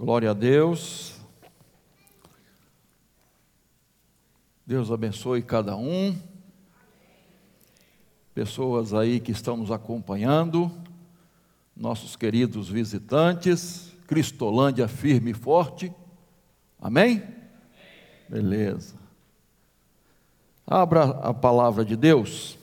Glória 0.00 0.30
a 0.30 0.32
Deus. 0.32 1.16
Deus 4.64 4.92
abençoe 4.92 5.42
cada 5.42 5.76
um. 5.76 6.16
Pessoas 8.32 8.94
aí 8.94 9.18
que 9.18 9.32
estão 9.32 9.56
nos 9.56 9.72
acompanhando, 9.72 10.70
nossos 11.76 12.14
queridos 12.14 12.68
visitantes, 12.68 13.92
Cristolândia 14.06 14.86
firme 14.86 15.32
e 15.32 15.34
forte. 15.34 15.92
Amém? 16.80 17.20
Beleza. 18.28 18.94
Abra 20.64 21.06
a 21.06 21.34
palavra 21.34 21.84
de 21.84 21.96
Deus 21.96 22.56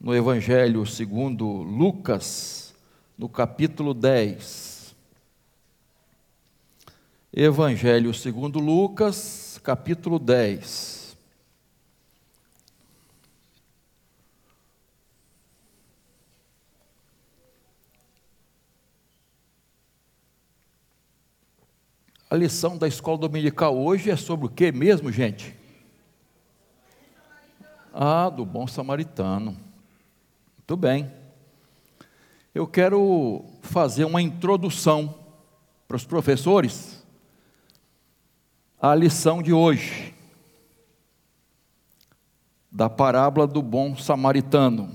no 0.00 0.12
Evangelho 0.12 0.84
segundo 0.86 1.46
Lucas, 1.46 2.74
no 3.16 3.28
capítulo 3.28 3.94
10. 3.94 4.71
Evangelho 7.34 8.12
segundo 8.12 8.58
Lucas, 8.58 9.58
capítulo 9.64 10.18
10. 10.18 11.16
A 22.28 22.36
lição 22.36 22.76
da 22.76 22.86
escola 22.86 23.16
dominical 23.16 23.78
hoje 23.78 24.10
é 24.10 24.16
sobre 24.16 24.44
o 24.44 24.50
que 24.50 24.70
mesmo, 24.70 25.10
gente? 25.10 25.56
Ah, 27.94 28.28
do 28.28 28.44
bom 28.44 28.66
samaritano. 28.66 29.56
Muito 30.58 30.76
bem. 30.76 31.10
Eu 32.54 32.66
quero 32.66 33.42
fazer 33.62 34.04
uma 34.04 34.20
introdução 34.20 35.18
para 35.88 35.96
os 35.96 36.04
professores 36.04 37.01
a 38.82 38.96
lição 38.96 39.40
de 39.40 39.52
hoje, 39.52 40.12
da 42.68 42.90
parábola 42.90 43.46
do 43.46 43.62
bom 43.62 43.94
samaritano. 43.94 44.90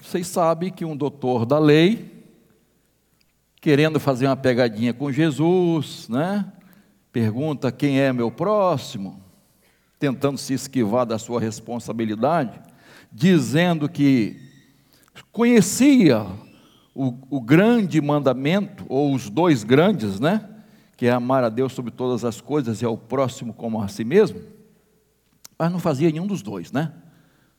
Vocês 0.00 0.26
sabem 0.26 0.72
que 0.72 0.86
um 0.86 0.96
doutor 0.96 1.44
da 1.44 1.58
lei, 1.58 2.24
querendo 3.60 4.00
fazer 4.00 4.24
uma 4.24 4.38
pegadinha 4.38 4.94
com 4.94 5.12
Jesus, 5.12 6.08
né? 6.08 6.50
Pergunta 7.12 7.70
quem 7.70 8.00
é 8.00 8.10
meu 8.10 8.30
próximo, 8.30 9.22
tentando 9.98 10.38
se 10.38 10.54
esquivar 10.54 11.04
da 11.04 11.18
sua 11.18 11.38
responsabilidade, 11.38 12.58
dizendo 13.12 13.86
que 13.86 14.40
conhecia 15.30 16.24
o, 16.94 17.18
o 17.28 17.38
grande 17.38 18.00
mandamento, 18.00 18.86
ou 18.88 19.12
os 19.14 19.28
dois 19.28 19.62
grandes, 19.62 20.18
né? 20.18 20.54
Que 20.98 21.06
é 21.06 21.12
amar 21.12 21.44
a 21.44 21.48
Deus 21.48 21.72
sobre 21.72 21.92
todas 21.92 22.24
as 22.24 22.40
coisas 22.40 22.82
e 22.82 22.84
ao 22.84 22.98
próximo 22.98 23.54
como 23.54 23.80
a 23.80 23.86
si 23.86 24.02
mesmo, 24.02 24.42
mas 25.56 25.70
não 25.70 25.78
fazia 25.78 26.10
nenhum 26.10 26.26
dos 26.26 26.42
dois, 26.42 26.72
né? 26.72 26.92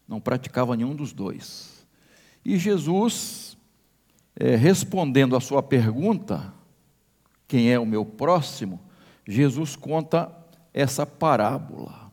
Não 0.06 0.20
praticava 0.20 0.76
nenhum 0.76 0.94
dos 0.94 1.14
dois. 1.14 1.88
E 2.44 2.58
Jesus, 2.58 3.58
é, 4.36 4.58
respondendo 4.58 5.38
à 5.38 5.40
sua 5.40 5.64
pergunta, 5.64 6.54
quem 7.48 7.72
é 7.72 7.80
o 7.80 7.86
meu 7.86 8.04
próximo, 8.04 8.78
Jesus 9.26 9.74
conta 9.74 10.30
essa 10.74 11.06
parábola. 11.06 12.12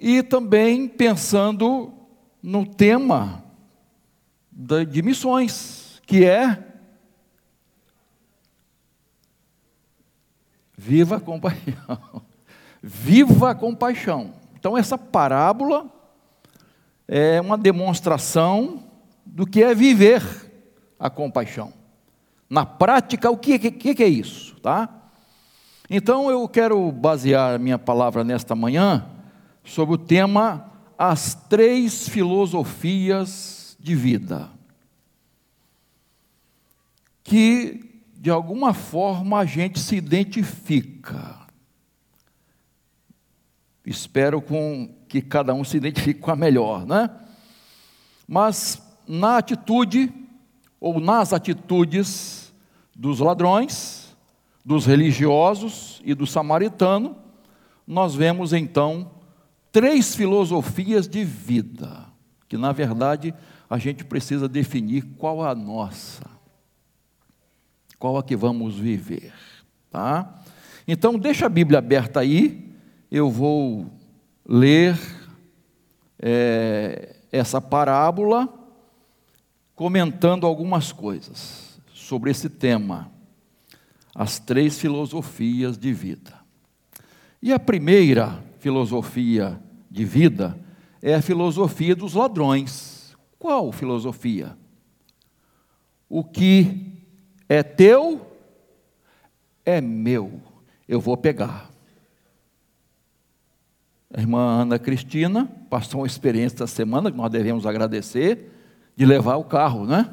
E 0.00 0.22
também 0.22 0.86
pensando 0.86 1.92
no 2.40 2.64
tema 2.64 3.42
de 4.88 5.02
missões, 5.02 6.00
que 6.06 6.24
é 6.24 6.75
Viva 10.86 11.16
a 11.16 11.20
compaixão. 11.20 12.22
Viva 12.80 13.50
a 13.50 13.54
compaixão. 13.56 14.34
Então, 14.56 14.78
essa 14.78 14.96
parábola 14.96 15.86
é 17.08 17.40
uma 17.40 17.58
demonstração 17.58 18.84
do 19.24 19.44
que 19.44 19.64
é 19.64 19.74
viver 19.74 20.22
a 20.96 21.10
compaixão. 21.10 21.72
Na 22.48 22.64
prática, 22.64 23.28
o 23.28 23.36
que, 23.36 23.58
que, 23.58 23.94
que 23.96 24.02
é 24.02 24.06
isso? 24.06 24.54
Tá? 24.60 24.88
Então, 25.90 26.30
eu 26.30 26.48
quero 26.48 26.92
basear 26.92 27.56
a 27.56 27.58
minha 27.58 27.80
palavra 27.80 28.22
nesta 28.22 28.54
manhã 28.54 29.04
sobre 29.64 29.96
o 29.96 29.98
tema 29.98 30.70
As 30.96 31.34
Três 31.34 32.08
Filosofias 32.08 33.76
de 33.80 33.96
Vida. 33.96 34.50
Que 37.24 37.95
de 38.26 38.30
alguma 38.32 38.74
forma 38.74 39.38
a 39.38 39.44
gente 39.44 39.78
se 39.78 39.94
identifica. 39.94 41.46
Espero 43.84 44.42
com 44.42 44.92
que 45.06 45.22
cada 45.22 45.54
um 45.54 45.62
se 45.62 45.76
identifique 45.76 46.18
com 46.18 46.32
a 46.32 46.34
melhor, 46.34 46.84
né? 46.84 47.08
Mas 48.26 48.82
na 49.06 49.36
atitude 49.36 50.12
ou 50.80 50.98
nas 50.98 51.32
atitudes 51.32 52.52
dos 52.92 53.20
ladrões, 53.20 54.16
dos 54.64 54.86
religiosos 54.86 56.02
e 56.04 56.12
do 56.12 56.26
samaritano, 56.26 57.14
nós 57.86 58.16
vemos 58.16 58.52
então 58.52 59.08
três 59.70 60.16
filosofias 60.16 61.06
de 61.06 61.22
vida, 61.22 62.06
que 62.48 62.58
na 62.58 62.72
verdade 62.72 63.32
a 63.70 63.78
gente 63.78 64.04
precisa 64.04 64.48
definir 64.48 65.04
qual 65.16 65.44
a 65.44 65.54
nossa 65.54 66.35
qual 67.98 68.18
a 68.18 68.22
que 68.22 68.36
vamos 68.36 68.78
viver, 68.78 69.32
tá? 69.90 70.42
Então, 70.86 71.18
deixa 71.18 71.46
a 71.46 71.48
Bíblia 71.48 71.78
aberta 71.78 72.20
aí, 72.20 72.72
eu 73.10 73.30
vou 73.30 73.90
ler 74.48 74.98
é, 76.18 77.16
essa 77.32 77.60
parábola, 77.60 78.48
comentando 79.74 80.46
algumas 80.46 80.92
coisas 80.92 81.80
sobre 81.92 82.30
esse 82.30 82.48
tema, 82.48 83.10
as 84.14 84.38
três 84.38 84.78
filosofias 84.78 85.76
de 85.76 85.92
vida. 85.92 86.34
E 87.42 87.52
a 87.52 87.58
primeira 87.58 88.42
filosofia 88.58 89.60
de 89.90 90.04
vida 90.04 90.58
é 91.02 91.14
a 91.14 91.22
filosofia 91.22 91.94
dos 91.94 92.14
ladrões. 92.14 93.14
Qual 93.38 93.70
filosofia? 93.70 94.56
O 96.08 96.24
que 96.24 96.95
é 97.48 97.62
teu, 97.62 98.26
é 99.64 99.80
meu, 99.80 100.40
eu 100.88 101.00
vou 101.00 101.16
pegar. 101.16 101.70
A 104.12 104.20
irmã 104.20 104.62
Ana 104.62 104.78
Cristina 104.78 105.50
passou 105.68 106.00
uma 106.00 106.06
experiência 106.06 106.56
essa 106.56 106.66
semana 106.66 107.10
que 107.10 107.16
nós 107.16 107.30
devemos 107.30 107.66
agradecer, 107.66 108.52
de 108.96 109.04
levar 109.04 109.36
o 109.36 109.44
carro, 109.44 109.84
né? 109.84 110.10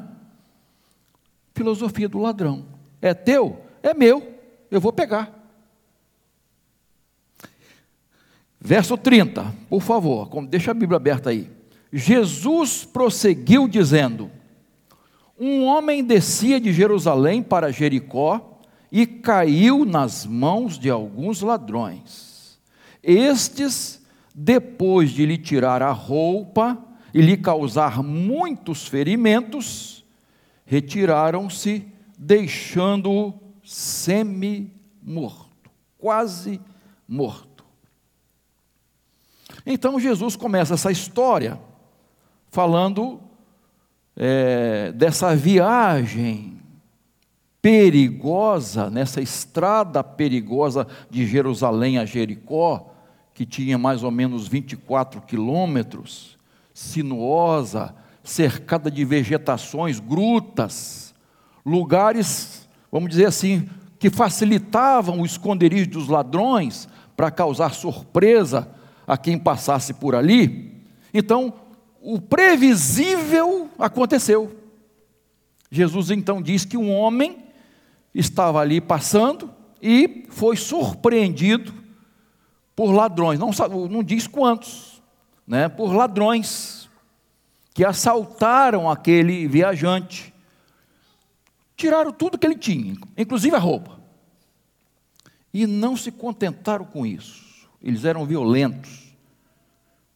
Filosofia 1.54 2.08
do 2.08 2.18
ladrão. 2.18 2.66
É 3.00 3.14
teu, 3.14 3.62
é 3.82 3.94
meu, 3.94 4.34
eu 4.70 4.80
vou 4.80 4.92
pegar. 4.92 5.32
Verso 8.60 8.96
30, 8.96 9.54
por 9.68 9.82
favor, 9.82 10.28
deixa 10.46 10.70
a 10.70 10.74
Bíblia 10.74 10.96
aberta 10.96 11.30
aí. 11.30 11.50
Jesus 11.92 12.84
prosseguiu 12.84 13.68
dizendo: 13.68 14.30
um 15.38 15.64
homem 15.64 16.04
descia 16.04 16.60
de 16.60 16.72
Jerusalém 16.72 17.42
para 17.42 17.72
Jericó 17.72 18.60
e 18.90 19.06
caiu 19.06 19.84
nas 19.84 20.24
mãos 20.24 20.78
de 20.78 20.88
alguns 20.88 21.40
ladrões. 21.40 22.58
Estes, 23.02 24.00
depois 24.34 25.10
de 25.10 25.26
lhe 25.26 25.36
tirar 25.36 25.82
a 25.82 25.90
roupa 25.90 26.78
e 27.12 27.20
lhe 27.20 27.36
causar 27.36 28.02
muitos 28.02 28.86
ferimentos, 28.86 30.04
retiraram-se, 30.64 31.86
deixando-o 32.16 33.34
semi-morto, 33.64 34.70
quase 35.98 36.60
morto. 37.08 37.64
Então 39.66 39.98
Jesus 39.98 40.36
começa 40.36 40.74
essa 40.74 40.92
história 40.92 41.58
falando 42.50 43.20
é, 44.16 44.92
dessa 44.92 45.34
viagem 45.34 46.54
perigosa, 47.60 48.90
nessa 48.90 49.20
estrada 49.20 50.04
perigosa 50.04 50.86
de 51.10 51.26
Jerusalém 51.26 51.98
a 51.98 52.04
Jericó, 52.04 52.92
que 53.32 53.46
tinha 53.46 53.78
mais 53.78 54.02
ou 54.02 54.10
menos 54.10 54.46
24 54.46 55.22
quilômetros, 55.22 56.38
sinuosa, 56.72 57.94
cercada 58.22 58.90
de 58.90 59.04
vegetações, 59.04 59.98
grutas, 59.98 61.14
lugares, 61.64 62.68
vamos 62.92 63.10
dizer 63.10 63.26
assim, 63.26 63.68
que 63.98 64.10
facilitavam 64.10 65.20
o 65.20 65.26
esconderijo 65.26 65.90
dos 65.90 66.08
ladrões 66.08 66.88
para 67.16 67.30
causar 67.30 67.72
surpresa 67.72 68.68
a 69.06 69.16
quem 69.16 69.38
passasse 69.38 69.94
por 69.94 70.14
ali. 70.14 70.82
Então, 71.12 71.52
o 72.04 72.20
previsível 72.20 73.70
aconteceu. 73.78 74.54
Jesus 75.70 76.10
então 76.10 76.42
diz 76.42 76.66
que 76.66 76.76
um 76.76 76.92
homem 76.92 77.46
estava 78.14 78.60
ali 78.60 78.78
passando 78.78 79.50
e 79.80 80.26
foi 80.28 80.54
surpreendido 80.54 81.72
por 82.76 82.92
ladrões, 82.92 83.38
não, 83.38 83.50
não 83.88 84.02
diz 84.02 84.26
quantos, 84.26 85.02
né, 85.46 85.66
por 85.68 85.94
ladrões 85.94 86.90
que 87.72 87.84
assaltaram 87.84 88.90
aquele 88.90 89.48
viajante, 89.48 90.34
tiraram 91.74 92.12
tudo 92.12 92.36
que 92.36 92.46
ele 92.46 92.58
tinha, 92.58 92.96
inclusive 93.16 93.56
a 93.56 93.58
roupa, 93.58 93.98
e 95.52 95.66
não 95.66 95.96
se 95.96 96.12
contentaram 96.12 96.84
com 96.84 97.06
isso, 97.06 97.66
eles 97.82 98.04
eram 98.04 98.26
violentos. 98.26 99.03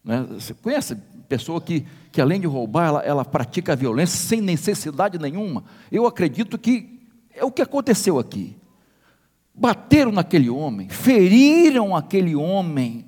Né? 0.04 0.26
Você 0.30 0.54
conhece 0.54 0.96
pessoa 1.28 1.60
que, 1.60 1.86
que 2.10 2.20
além 2.20 2.40
de 2.40 2.46
roubar, 2.46 2.86
ela, 2.86 3.02
ela 3.02 3.24
pratica 3.24 3.72
a 3.72 3.76
violência 3.76 4.18
sem 4.18 4.40
necessidade 4.40 5.18
nenhuma? 5.18 5.64
Eu 5.90 6.06
acredito 6.06 6.58
que 6.58 7.00
é 7.30 7.44
o 7.44 7.52
que 7.52 7.62
aconteceu 7.62 8.18
aqui. 8.18 8.56
Bateram 9.54 10.12
naquele 10.12 10.48
homem, 10.48 10.88
feriram 10.88 11.94
aquele 11.94 12.34
homem, 12.34 13.04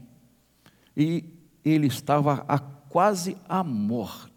e 0.96 1.24
ele 1.64 1.86
estava 1.86 2.44
a, 2.48 2.58
quase 2.58 3.36
à 3.48 3.62
morte 3.62 4.30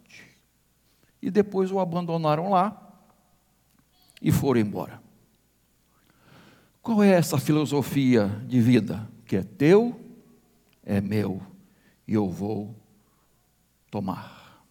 e 1.24 1.32
depois 1.32 1.72
o 1.72 1.80
abandonaram 1.80 2.50
lá 2.50 2.78
e 4.22 4.30
foram 4.30 4.60
embora. 4.60 5.02
Qual 6.82 7.02
é 7.02 7.12
essa 7.12 7.38
filosofia 7.38 8.28
de 8.46 8.60
vida? 8.60 9.10
Que 9.26 9.38
é 9.38 9.44
teu, 9.44 9.98
é 10.84 11.00
meu 11.00 11.42
e 12.08 12.14
eu 12.14 12.30
vou 12.30 12.76
tomar. 13.90 14.64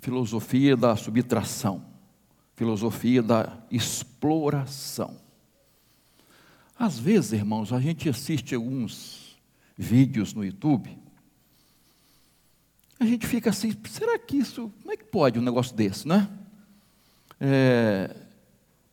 Filosofia 0.00 0.76
da 0.76 0.96
subtração, 0.96 1.84
filosofia 2.56 3.22
da 3.22 3.58
exploração. 3.70 5.16
Às 6.78 6.98
vezes, 6.98 7.32
irmãos, 7.32 7.72
a 7.72 7.80
gente 7.80 8.08
assiste 8.08 8.54
alguns 8.54 9.38
vídeos 9.76 10.32
no 10.32 10.44
YouTube 10.44 10.98
a 13.00 13.06
gente 13.06 13.26
fica 13.26 13.48
assim, 13.48 13.74
será 13.88 14.18
que 14.18 14.36
isso, 14.36 14.70
como 14.82 14.92
é 14.92 14.96
que 14.96 15.04
pode 15.04 15.38
um 15.38 15.42
negócio 15.42 15.74
desse, 15.74 16.06
né? 16.06 16.28
É, 17.40 18.14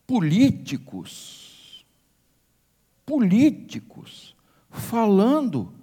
políticos, 0.08 1.86
políticos, 3.06 4.34
falando 4.72 5.74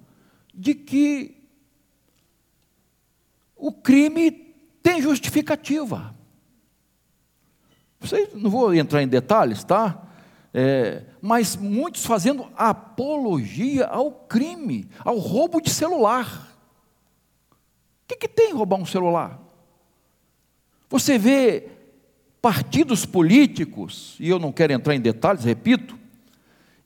de 0.54 0.74
que 0.74 1.36
o 3.56 3.72
crime 3.72 4.30
tem 4.82 5.00
justificativa. 5.02 6.14
Não 8.34 8.50
vou 8.50 8.74
entrar 8.74 9.02
em 9.02 9.08
detalhes, 9.08 9.64
tá? 9.64 10.06
É, 10.52 11.02
mas 11.20 11.56
muitos 11.56 12.04
fazendo 12.04 12.48
apologia 12.56 13.86
ao 13.86 14.12
crime, 14.12 14.88
ao 15.00 15.18
roubo 15.18 15.60
de 15.60 15.70
celular. 15.70 16.56
O 17.50 18.06
que, 18.06 18.16
que 18.16 18.28
tem 18.28 18.52
roubar 18.52 18.76
um 18.76 18.86
celular? 18.86 19.40
Você 20.88 21.18
vê 21.18 21.70
partidos 22.40 23.06
políticos, 23.06 24.16
e 24.20 24.28
eu 24.28 24.38
não 24.38 24.52
quero 24.52 24.74
entrar 24.74 24.94
em 24.94 25.00
detalhes, 25.00 25.44
repito, 25.44 25.98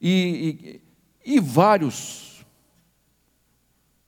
e, 0.01 0.81
e, 1.25 1.35
e 1.35 1.39
vários 1.39 2.28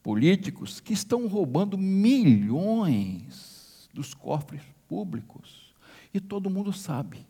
políticos 0.04 0.80
que 0.80 0.94
estão 0.94 1.28
roubando 1.28 1.78
milhões 1.78 3.90
dos 3.94 4.14
cofres 4.14 4.62
públicos, 4.88 5.74
e 6.14 6.20
todo 6.20 6.50
mundo 6.50 6.74
sabe. 6.74 7.26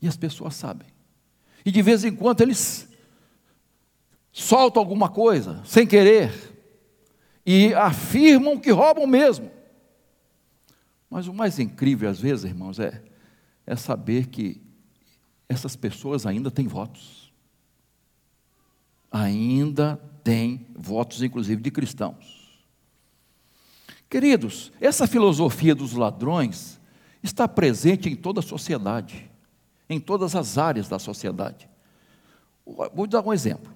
E 0.00 0.08
as 0.08 0.16
pessoas 0.16 0.54
sabem. 0.54 0.88
E 1.64 1.70
de 1.70 1.80
vez 1.80 2.04
em 2.04 2.14
quando 2.14 2.40
eles 2.40 2.88
soltam 4.32 4.82
alguma 4.82 5.08
coisa, 5.08 5.64
sem 5.64 5.86
querer, 5.86 6.32
e 7.46 7.72
afirmam 7.74 8.58
que 8.58 8.70
roubam 8.70 9.06
mesmo. 9.06 9.50
Mas 11.08 11.28
o 11.28 11.32
mais 11.32 11.58
incrível, 11.58 12.10
às 12.10 12.18
vezes, 12.18 12.44
irmãos, 12.44 12.80
é, 12.80 13.02
é 13.66 13.76
saber 13.76 14.26
que 14.26 14.60
essas 15.48 15.76
pessoas 15.76 16.26
ainda 16.26 16.50
têm 16.50 16.66
votos. 16.66 17.32
Ainda 19.10 20.00
têm 20.24 20.66
votos, 20.74 21.22
inclusive 21.22 21.62
de 21.62 21.70
cristãos. 21.70 22.44
Queridos, 24.08 24.72
essa 24.80 25.06
filosofia 25.06 25.74
dos 25.74 25.92
ladrões 25.92 26.80
está 27.22 27.46
presente 27.46 28.08
em 28.08 28.16
toda 28.16 28.40
a 28.40 28.42
sociedade, 28.42 29.30
em 29.88 30.00
todas 30.00 30.34
as 30.34 30.56
áreas 30.56 30.88
da 30.88 30.98
sociedade. 30.98 31.68
Vou 32.64 33.06
dar 33.06 33.20
um 33.20 33.32
exemplo. 33.32 33.72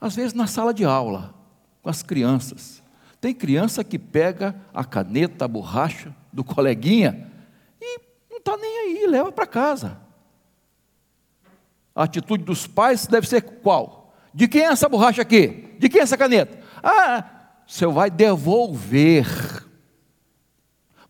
Às 0.00 0.16
vezes, 0.16 0.32
na 0.32 0.46
sala 0.46 0.72
de 0.72 0.84
aula, 0.84 1.34
com 1.82 1.90
as 1.90 2.02
crianças. 2.02 2.82
Tem 3.20 3.34
criança 3.34 3.82
que 3.82 3.98
pega 3.98 4.54
a 4.72 4.84
caneta, 4.84 5.44
a 5.44 5.48
borracha 5.48 6.14
do 6.32 6.42
coleguinha 6.44 7.30
e 7.80 8.00
não 8.30 8.38
está 8.38 8.56
nem 8.56 8.78
aí, 8.78 9.06
leva 9.06 9.32
para 9.32 9.46
casa. 9.46 9.98
A 11.94 12.04
atitude 12.04 12.44
dos 12.44 12.66
pais 12.66 13.06
deve 13.06 13.26
ser 13.26 13.42
qual? 13.42 13.97
De 14.32 14.46
quem 14.48 14.62
é 14.62 14.66
essa 14.66 14.88
borracha 14.88 15.22
aqui? 15.22 15.74
De 15.78 15.88
quem 15.88 16.00
é 16.00 16.04
essa 16.04 16.16
caneta? 16.16 16.58
Ah, 16.82 17.24
você 17.66 17.86
vai 17.86 18.10
devolver. 18.10 19.26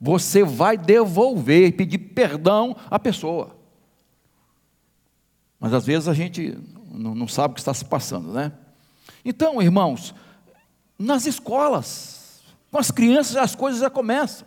Você 0.01 0.45
vai 0.45 0.77
devolver, 0.77 1.73
pedir 1.73 1.99
perdão 1.99 2.77
à 2.91 2.99
pessoa. 2.99 3.57
Mas 5.59 5.75
às 5.75 5.85
vezes 5.85 6.09
a 6.09 6.15
gente 6.15 6.57
não 6.91 7.27
sabe 7.27 7.53
o 7.53 7.55
que 7.55 7.61
está 7.61 7.75
se 7.75 7.85
passando, 7.85 8.33
né? 8.33 8.53
Então, 9.25 9.61
irmãos, 9.61 10.15
nas 10.99 11.27
escolas, 11.27 12.43
com 12.71 12.79
as 12.79 12.91
crianças 12.91 13.37
as 13.37 13.55
coisas 13.55 13.81
já 13.81 13.91
começam. 13.91 14.47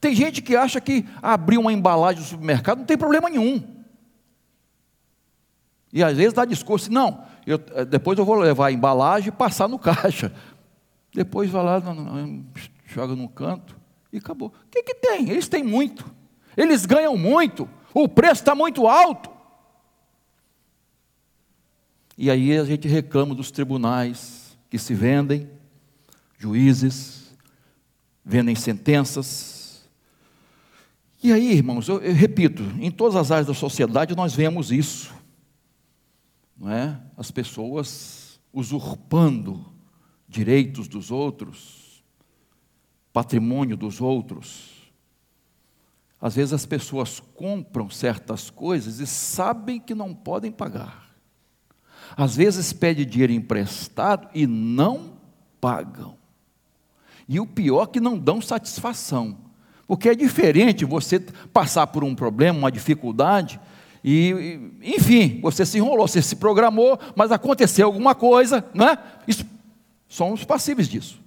Tem 0.00 0.14
gente 0.14 0.40
que 0.40 0.56
acha 0.56 0.80
que 0.80 1.06
abrir 1.20 1.58
uma 1.58 1.72
embalagem 1.72 2.22
no 2.22 2.26
supermercado 2.26 2.78
não 2.78 2.86
tem 2.86 2.96
problema 2.96 3.28
nenhum. 3.28 3.62
E 5.92 6.02
às 6.02 6.16
vezes 6.16 6.32
dá 6.32 6.44
discurso, 6.44 6.90
não, 6.90 7.24
eu, 7.46 7.60
eh, 7.74 7.84
depois 7.84 8.18
eu 8.18 8.24
vou 8.24 8.34
levar 8.36 8.66
a 8.66 8.72
embalagem 8.72 9.28
e 9.28 9.32
passar 9.32 9.68
no 9.68 9.78
caixa. 9.78 10.32
Depois 11.12 11.50
vai 11.50 11.64
lá, 11.64 11.82
joga 12.86 13.16
no 13.16 13.28
canto 13.28 13.76
e 14.12 14.18
acabou. 14.18 14.48
O 14.48 14.68
que, 14.70 14.82
que 14.82 14.94
tem? 14.94 15.28
Eles 15.30 15.48
têm 15.48 15.62
muito. 15.62 16.04
Eles 16.56 16.86
ganham 16.86 17.16
muito. 17.16 17.68
O 17.92 18.08
preço 18.08 18.42
está 18.42 18.54
muito 18.54 18.86
alto. 18.86 19.30
E 22.16 22.30
aí 22.30 22.56
a 22.56 22.64
gente 22.64 22.86
reclama 22.86 23.34
dos 23.34 23.50
tribunais 23.50 24.56
que 24.68 24.78
se 24.78 24.94
vendem, 24.94 25.48
juízes, 26.38 27.34
vendem 28.24 28.54
sentenças. 28.54 29.88
E 31.22 31.32
aí, 31.32 31.52
irmãos, 31.52 31.88
eu, 31.88 32.00
eu, 32.00 32.14
repito, 32.14 32.62
em 32.78 32.90
todas 32.90 33.16
as 33.16 33.30
áreas 33.30 33.46
da 33.46 33.54
sociedade 33.54 34.14
nós 34.14 34.34
vemos 34.34 34.70
isso, 34.70 35.12
não 36.60 36.70
é? 36.70 37.00
As 37.16 37.30
pessoas 37.30 38.38
usurpando 38.52 39.64
direitos 40.28 40.86
dos 40.86 41.10
outros, 41.10 42.04
patrimônio 43.12 43.76
dos 43.78 44.00
outros. 44.00 44.92
Às 46.20 46.36
vezes 46.36 46.52
as 46.52 46.66
pessoas 46.66 47.18
compram 47.18 47.88
certas 47.88 48.50
coisas 48.50 49.00
e 49.00 49.06
sabem 49.06 49.80
que 49.80 49.94
não 49.94 50.14
podem 50.14 50.52
pagar. 50.52 51.08
Às 52.14 52.36
vezes 52.36 52.74
pede 52.74 53.06
dinheiro 53.06 53.32
emprestado 53.32 54.28
e 54.34 54.46
não 54.46 55.16
pagam. 55.60 56.18
E 57.26 57.40
o 57.40 57.46
pior 57.46 57.84
é 57.84 57.86
que 57.86 58.00
não 58.00 58.18
dão 58.18 58.42
satisfação. 58.42 59.38
Porque 59.86 60.08
é 60.08 60.14
diferente 60.14 60.84
você 60.84 61.18
passar 61.52 61.86
por 61.86 62.04
um 62.04 62.14
problema, 62.14 62.58
uma 62.58 62.70
dificuldade, 62.70 63.58
e, 64.02 64.72
enfim, 64.82 65.40
você 65.42 65.64
se 65.66 65.78
enrolou, 65.78 66.08
você 66.08 66.22
se 66.22 66.36
programou, 66.36 66.98
mas 67.14 67.30
aconteceu 67.30 67.86
alguma 67.86 68.14
coisa, 68.14 68.64
né? 68.74 68.96
Isso, 69.28 69.44
somos 70.08 70.44
passíveis 70.44 70.88
disso. 70.88 71.20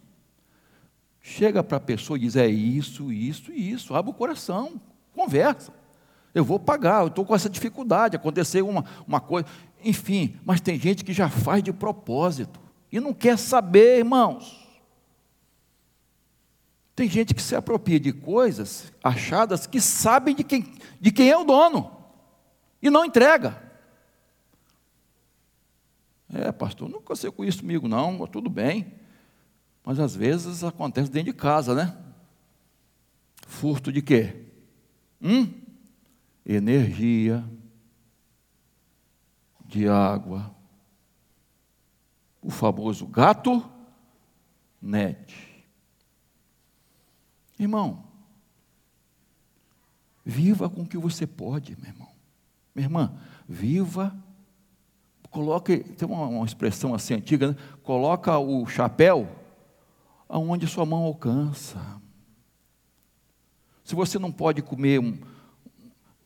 Chega 1.22 1.64
para 1.64 1.78
a 1.78 1.82
pessoa 1.82 2.18
e 2.18 2.22
diz: 2.22 2.36
é 2.36 2.48
isso, 2.48 3.12
isso 3.12 3.52
e 3.52 3.72
isso, 3.72 3.94
abre 3.94 4.12
o 4.12 4.14
coração, 4.14 4.82
conversa. 5.14 5.72
Eu 6.34 6.44
vou 6.44 6.60
pagar, 6.60 7.02
eu 7.02 7.08
estou 7.08 7.24
com 7.24 7.36
essa 7.36 7.50
dificuldade, 7.50 8.16
aconteceu 8.16 8.68
uma, 8.68 8.84
uma 9.08 9.20
coisa, 9.20 9.48
enfim, 9.84 10.36
mas 10.44 10.60
tem 10.60 10.80
gente 10.80 11.06
que 11.06 11.14
já 11.14 11.30
faz 11.30 11.62
de 11.62 11.72
propósito 11.72 12.60
e 12.92 13.00
não 13.00 13.14
quer 13.14 13.38
saber, 13.38 14.00
irmãos. 14.00 14.64
Tem 16.96 17.08
gente 17.08 17.36
que 17.36 17.42
se 17.42 17.56
apropria 17.56 18.00
de 18.00 18.12
coisas 18.12 18.92
achadas 19.04 19.68
que 19.68 19.80
sabem 19.80 20.36
de 20.36 20.44
quem, 20.44 20.66
de 21.00 21.12
quem 21.12 21.30
é 21.30 21.38
o 21.38 21.44
dono 21.44 21.93
e 22.84 22.90
não 22.90 23.06
entrega. 23.06 23.64
É, 26.34 26.52
pastor, 26.52 26.90
nunca 26.90 27.06
aconteceu 27.06 27.32
com 27.32 27.46
isso 27.46 27.62
comigo, 27.62 27.88
não, 27.88 28.28
tudo 28.28 28.50
bem. 28.50 28.94
Mas 29.86 30.00
às 30.00 30.14
vezes 30.14 30.66
acontece 30.66 31.10
dentro 31.10 31.32
de 31.32 31.38
casa, 31.38 31.74
né? 31.74 31.98
Furto 33.48 33.90
de 33.90 34.02
quê? 34.02 34.48
Hum? 35.22 35.50
Energia, 36.46 37.44
de 39.66 39.88
água. 39.88 40.54
O 42.42 42.50
famoso 42.50 43.08
gato 43.08 43.64
net. 44.82 45.66
Irmão, 47.58 48.04
viva 50.26 50.70
com 50.70 50.82
o 50.82 50.88
que 50.88 50.98
você 50.98 51.26
pode, 51.26 51.78
meu 51.80 51.90
irmão. 51.90 52.13
Minha 52.74 52.86
irmã, 52.86 53.14
viva. 53.48 54.16
Coloque, 55.30 55.80
tem 55.80 56.08
uma, 56.08 56.28
uma 56.28 56.46
expressão 56.46 56.94
assim 56.94 57.16
antiga, 57.16 57.50
né? 57.50 57.56
coloca 57.82 58.38
o 58.38 58.66
chapéu 58.68 59.28
aonde 60.30 60.68
sua 60.68 60.86
mão 60.86 61.04
alcança. 61.04 61.80
Se 63.84 63.96
você 63.96 64.18
não 64.18 64.32
pode 64.32 64.62
comer, 64.62 65.02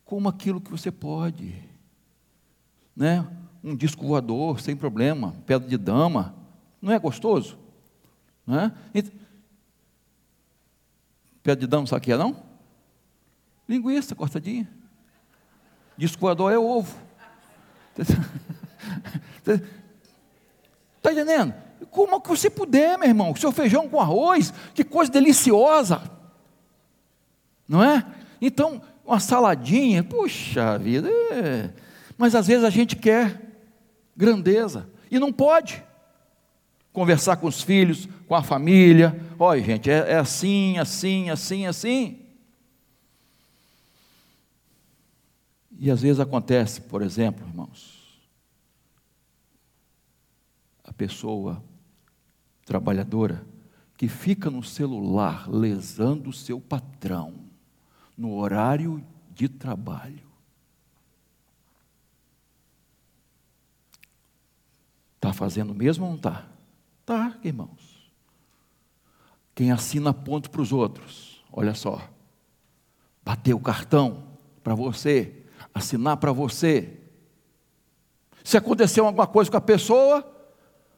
coma 0.05 0.29
aquilo 0.29 0.61
que 0.61 0.69
você 0.69 0.91
pode. 0.91 1.55
Né? 2.95 3.27
Um 3.63 3.75
disco 3.75 4.05
voador, 4.05 4.59
sem 4.59 4.75
problema, 4.75 5.33
pedra 5.45 5.67
de 5.67 5.77
dama. 5.77 6.35
Não 6.81 6.93
é 6.93 6.99
gostoso? 6.99 7.57
Não 8.45 8.59
é? 8.59 8.73
Pedra 11.41 11.61
de 11.61 11.67
dama, 11.67 11.87
sabe 11.87 11.99
o 11.99 12.03
que 12.03 12.11
é 12.11 12.17
não? 12.17 12.43
Linguiça 13.67 14.15
cortadinha. 14.15 14.76
Disco 15.97 16.19
voador 16.19 16.53
é 16.53 16.57
ovo. 16.57 16.95
Está 20.97 21.11
entendendo? 21.11 21.53
Como 21.89 22.21
que 22.21 22.29
você 22.29 22.49
puder, 22.49 22.97
meu 22.97 23.07
irmão. 23.07 23.35
Seu 23.35 23.51
feijão 23.51 23.89
com 23.89 23.99
arroz, 23.99 24.53
que 24.73 24.83
coisa 24.83 25.11
deliciosa. 25.11 26.01
Não 27.67 27.83
é? 27.83 28.05
Então, 28.39 28.81
uma 29.05 29.19
saladinha, 29.19 30.03
puxa 30.03 30.77
vida. 30.77 31.09
É. 31.31 31.69
Mas 32.17 32.35
às 32.35 32.47
vezes 32.47 32.63
a 32.63 32.69
gente 32.69 32.95
quer 32.95 33.41
grandeza 34.15 34.89
e 35.09 35.19
não 35.19 35.31
pode. 35.31 35.83
Conversar 36.91 37.37
com 37.37 37.47
os 37.47 37.61
filhos, 37.61 38.07
com 38.27 38.35
a 38.35 38.43
família. 38.43 39.19
Olha, 39.37 39.63
gente, 39.63 39.89
é, 39.89 40.13
é 40.13 40.15
assim, 40.17 40.77
assim, 40.77 41.29
assim, 41.29 41.65
assim. 41.65 42.26
E 45.79 45.91
às 45.91 46.01
vezes 46.01 46.19
acontece, 46.19 46.81
por 46.81 47.01
exemplo, 47.01 47.47
irmãos, 47.47 48.19
a 50.83 50.91
pessoa 50.91 51.63
trabalhadora 52.65 53.45
que 53.95 54.07
fica 54.07 54.49
no 54.49 54.63
celular 54.63 55.49
lesando 55.49 56.29
o 56.29 56.33
seu 56.33 56.59
patrão 56.59 57.45
no 58.17 58.35
horário 58.35 59.03
de 59.31 59.47
trabalho. 59.47 60.25
Está 65.15 65.31
fazendo 65.33 65.73
mesmo 65.75 66.05
ou 66.05 66.11
não 66.11 66.17
está? 66.17 66.47
Está, 67.01 67.37
irmãos. 67.43 68.11
Quem 69.53 69.71
assina 69.71 70.13
ponto 70.13 70.49
para 70.49 70.61
os 70.61 70.71
outros, 70.71 71.43
olha 71.51 71.73
só, 71.73 72.07
bater 73.23 73.53
o 73.53 73.59
cartão 73.59 74.27
para 74.63 74.75
você, 74.75 75.46
assinar 75.77 76.17
para 76.17 76.31
você. 76.31 76.99
Se 78.43 78.57
aconteceu 78.57 79.05
alguma 79.05 79.27
coisa 79.27 79.51
com 79.51 79.57
a 79.57 79.61
pessoa, 79.61 80.25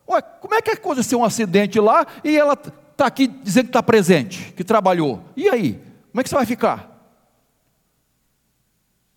ué, 0.07 0.21
como 0.21 0.55
é 0.55 0.61
que 0.61 0.71
aconteceu 0.71 1.19
um 1.19 1.23
acidente 1.23 1.79
lá 1.79 2.05
e 2.23 2.37
ela 2.37 2.53
está 2.53 3.05
aqui 3.05 3.27
dizendo 3.27 3.65
que 3.65 3.69
está 3.69 3.83
presente, 3.83 4.53
que 4.53 4.63
trabalhou? 4.63 5.23
E 5.35 5.49
aí? 5.49 5.73
Como 6.11 6.21
é 6.21 6.23
que 6.23 6.29
você 6.29 6.35
vai 6.35 6.45
ficar? 6.45 6.89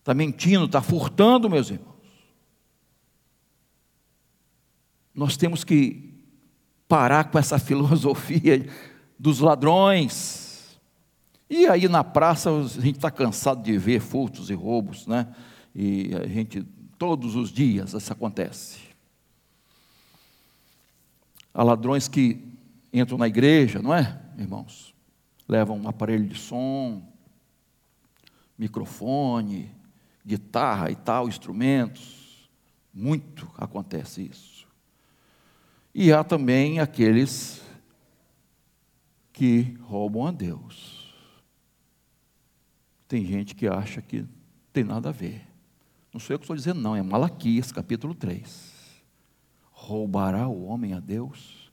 Está 0.00 0.14
mentindo, 0.14 0.64
está 0.64 0.82
furtando, 0.82 1.48
meus 1.48 1.70
irmãos. 1.70 1.92
Nós 5.14 5.36
temos 5.36 5.62
que 5.62 6.12
parar 6.88 7.30
com 7.30 7.38
essa 7.38 7.58
filosofia 7.60 8.66
dos 9.18 9.40
ladrões. 9.40 10.78
E 11.48 11.66
aí 11.66 11.86
na 11.86 12.02
praça 12.02 12.50
a 12.50 12.62
gente 12.62 12.96
está 12.96 13.10
cansado 13.10 13.62
de 13.62 13.76
ver 13.76 14.00
furtos 14.00 14.50
e 14.50 14.54
roubos, 14.54 15.06
né? 15.06 15.28
E 15.74 16.10
a 16.14 16.26
gente, 16.26 16.62
todos 16.98 17.34
os 17.34 17.50
dias 17.50 17.94
isso 17.94 18.12
acontece. 18.12 18.80
Há 21.54 21.62
ladrões 21.62 22.08
que 22.08 22.52
entram 22.92 23.18
na 23.18 23.26
igreja, 23.26 23.80
não 23.80 23.94
é, 23.94 24.20
irmãos? 24.38 24.94
Levam 25.48 25.78
um 25.78 25.88
aparelho 25.88 26.26
de 26.26 26.38
som, 26.38 27.02
microfone, 28.56 29.70
guitarra 30.24 30.90
e 30.90 30.96
tal, 30.96 31.28
instrumentos. 31.28 32.48
Muito 32.92 33.50
acontece 33.56 34.22
isso. 34.22 34.66
E 35.94 36.12
há 36.12 36.24
também 36.24 36.78
aqueles 36.78 37.62
que 39.32 39.76
roubam 39.82 40.26
a 40.26 40.30
Deus. 40.30 41.12
Tem 43.08 43.26
gente 43.26 43.54
que 43.54 43.66
acha 43.66 44.00
que 44.00 44.24
tem 44.72 44.84
nada 44.84 45.10
a 45.10 45.12
ver. 45.12 45.51
Não 46.12 46.20
sou 46.20 46.34
eu 46.34 46.38
que 46.38 46.44
estou 46.44 46.56
dizendo, 46.56 46.80
não, 46.80 46.94
é 46.94 47.02
Malaquias, 47.02 47.72
capítulo 47.72 48.14
3. 48.14 48.70
Roubará 49.70 50.46
o 50.46 50.64
homem 50.64 50.92
a 50.92 51.00
Deus? 51.00 51.72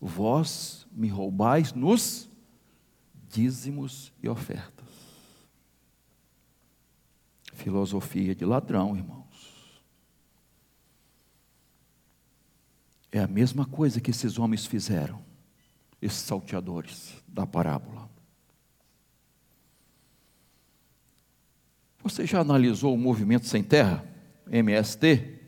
Vós 0.00 0.86
me 0.92 1.08
roubais 1.08 1.72
nos 1.72 2.28
dízimos 3.28 4.12
e 4.22 4.28
ofertas. 4.28 4.86
Filosofia 7.54 8.34
de 8.34 8.44
ladrão, 8.44 8.96
irmãos. 8.96 9.82
É 13.10 13.20
a 13.20 13.26
mesma 13.26 13.64
coisa 13.64 14.00
que 14.00 14.10
esses 14.10 14.38
homens 14.38 14.66
fizeram, 14.66 15.24
esses 16.00 16.18
salteadores 16.18 17.14
da 17.26 17.46
parábola. 17.46 18.07
Você 22.08 22.26
já 22.26 22.40
analisou 22.40 22.94
o 22.94 22.98
movimento 22.98 23.46
sem 23.46 23.62
terra, 23.62 24.02
MST, 24.50 25.38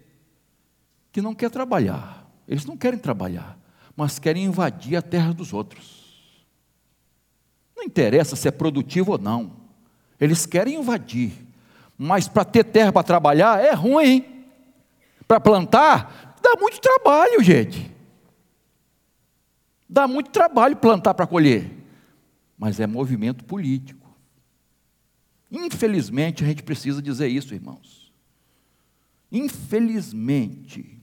que 1.10 1.22
não 1.22 1.34
quer 1.34 1.50
trabalhar. 1.50 2.30
Eles 2.46 2.66
não 2.66 2.76
querem 2.76 2.98
trabalhar, 2.98 3.58
mas 3.96 4.18
querem 4.18 4.44
invadir 4.44 4.96
a 4.96 5.02
terra 5.02 5.32
dos 5.32 5.54
outros. 5.54 6.44
Não 7.74 7.82
interessa 7.82 8.36
se 8.36 8.46
é 8.46 8.50
produtivo 8.50 9.12
ou 9.12 9.18
não. 9.18 9.56
Eles 10.20 10.44
querem 10.44 10.74
invadir. 10.74 11.32
Mas 11.96 12.28
para 12.28 12.44
ter 12.44 12.64
terra 12.64 12.92
para 12.92 13.02
trabalhar 13.02 13.58
é 13.58 13.72
ruim. 13.72 14.44
Para 15.26 15.40
plantar, 15.40 16.36
dá 16.42 16.60
muito 16.60 16.78
trabalho, 16.78 17.42
gente. 17.42 17.90
Dá 19.88 20.06
muito 20.06 20.30
trabalho 20.30 20.76
plantar 20.76 21.14
para 21.14 21.26
colher. 21.26 21.70
Mas 22.58 22.78
é 22.80 22.86
movimento 22.86 23.44
político. 23.44 23.99
Infelizmente, 25.50 26.44
a 26.44 26.46
gente 26.46 26.62
precisa 26.62 27.02
dizer 27.02 27.28
isso, 27.28 27.54
irmãos. 27.54 28.12
Infelizmente, 29.32 31.00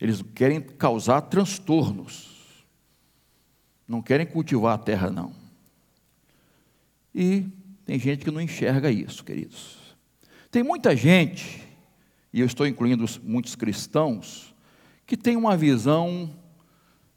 eles 0.00 0.22
querem 0.34 0.60
causar 0.60 1.22
transtornos. 1.22 2.64
Não 3.88 4.02
querem 4.02 4.26
cultivar 4.26 4.74
a 4.74 4.78
terra, 4.78 5.10
não. 5.10 5.34
E 7.14 7.46
tem 7.84 7.98
gente 7.98 8.24
que 8.24 8.30
não 8.30 8.40
enxerga 8.40 8.90
isso, 8.90 9.24
queridos. 9.24 9.78
Tem 10.50 10.62
muita 10.62 10.94
gente, 10.94 11.62
e 12.32 12.40
eu 12.40 12.46
estou 12.46 12.66
incluindo 12.66 13.04
muitos 13.22 13.54
cristãos, 13.54 14.54
que 15.06 15.16
tem 15.16 15.36
uma 15.36 15.56
visão, 15.56 16.30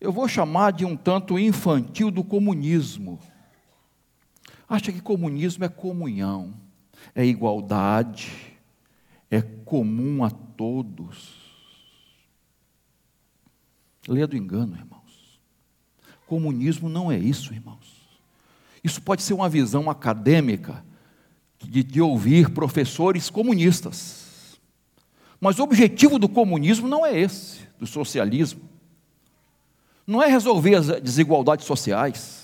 eu 0.02 0.12
vou 0.12 0.28
chamar 0.28 0.72
de 0.72 0.84
um 0.84 0.98
tanto 0.98 1.38
infantil 1.38 2.10
do 2.10 2.24
comunismo 2.24 3.20
acha 4.68 4.92
que 4.92 5.02
comunismo 5.02 5.64
é 5.64 5.70
comunhão, 5.70 6.54
é 7.14 7.26
igualdade, 7.26 8.32
é 9.30 9.42
comum 9.42 10.24
a 10.24 10.30
todos. 10.30 11.42
Leia 14.08 14.28
do 14.28 14.38
engano, 14.38 14.76
irmãos. 14.76 15.40
Comunismo 16.28 16.90
não 16.90 17.12
é 17.12 17.18
isso, 17.18 17.54
irmãos. 17.54 18.04
Isso 18.84 19.02
pode 19.02 19.22
ser 19.24 19.34
uma 19.34 19.48
visão 19.48 19.90
acadêmica 19.90 20.84
de, 21.60 21.84
de 21.84 22.02
ouvir 22.02 22.50
professores 22.50 23.30
comunistas. 23.30 24.60
Mas 25.40 25.60
o 25.60 25.64
objetivo 25.64 26.20
do 26.20 26.28
comunismo 26.28 26.88
não 26.88 27.06
é 27.06 27.18
esse, 27.18 27.62
do 27.80 27.88
socialismo. 27.88 28.62
Não 30.06 30.22
é 30.22 30.28
resolver 30.28 30.76
as 30.76 30.88
desigualdades 31.02 31.66
sociais 31.66 32.43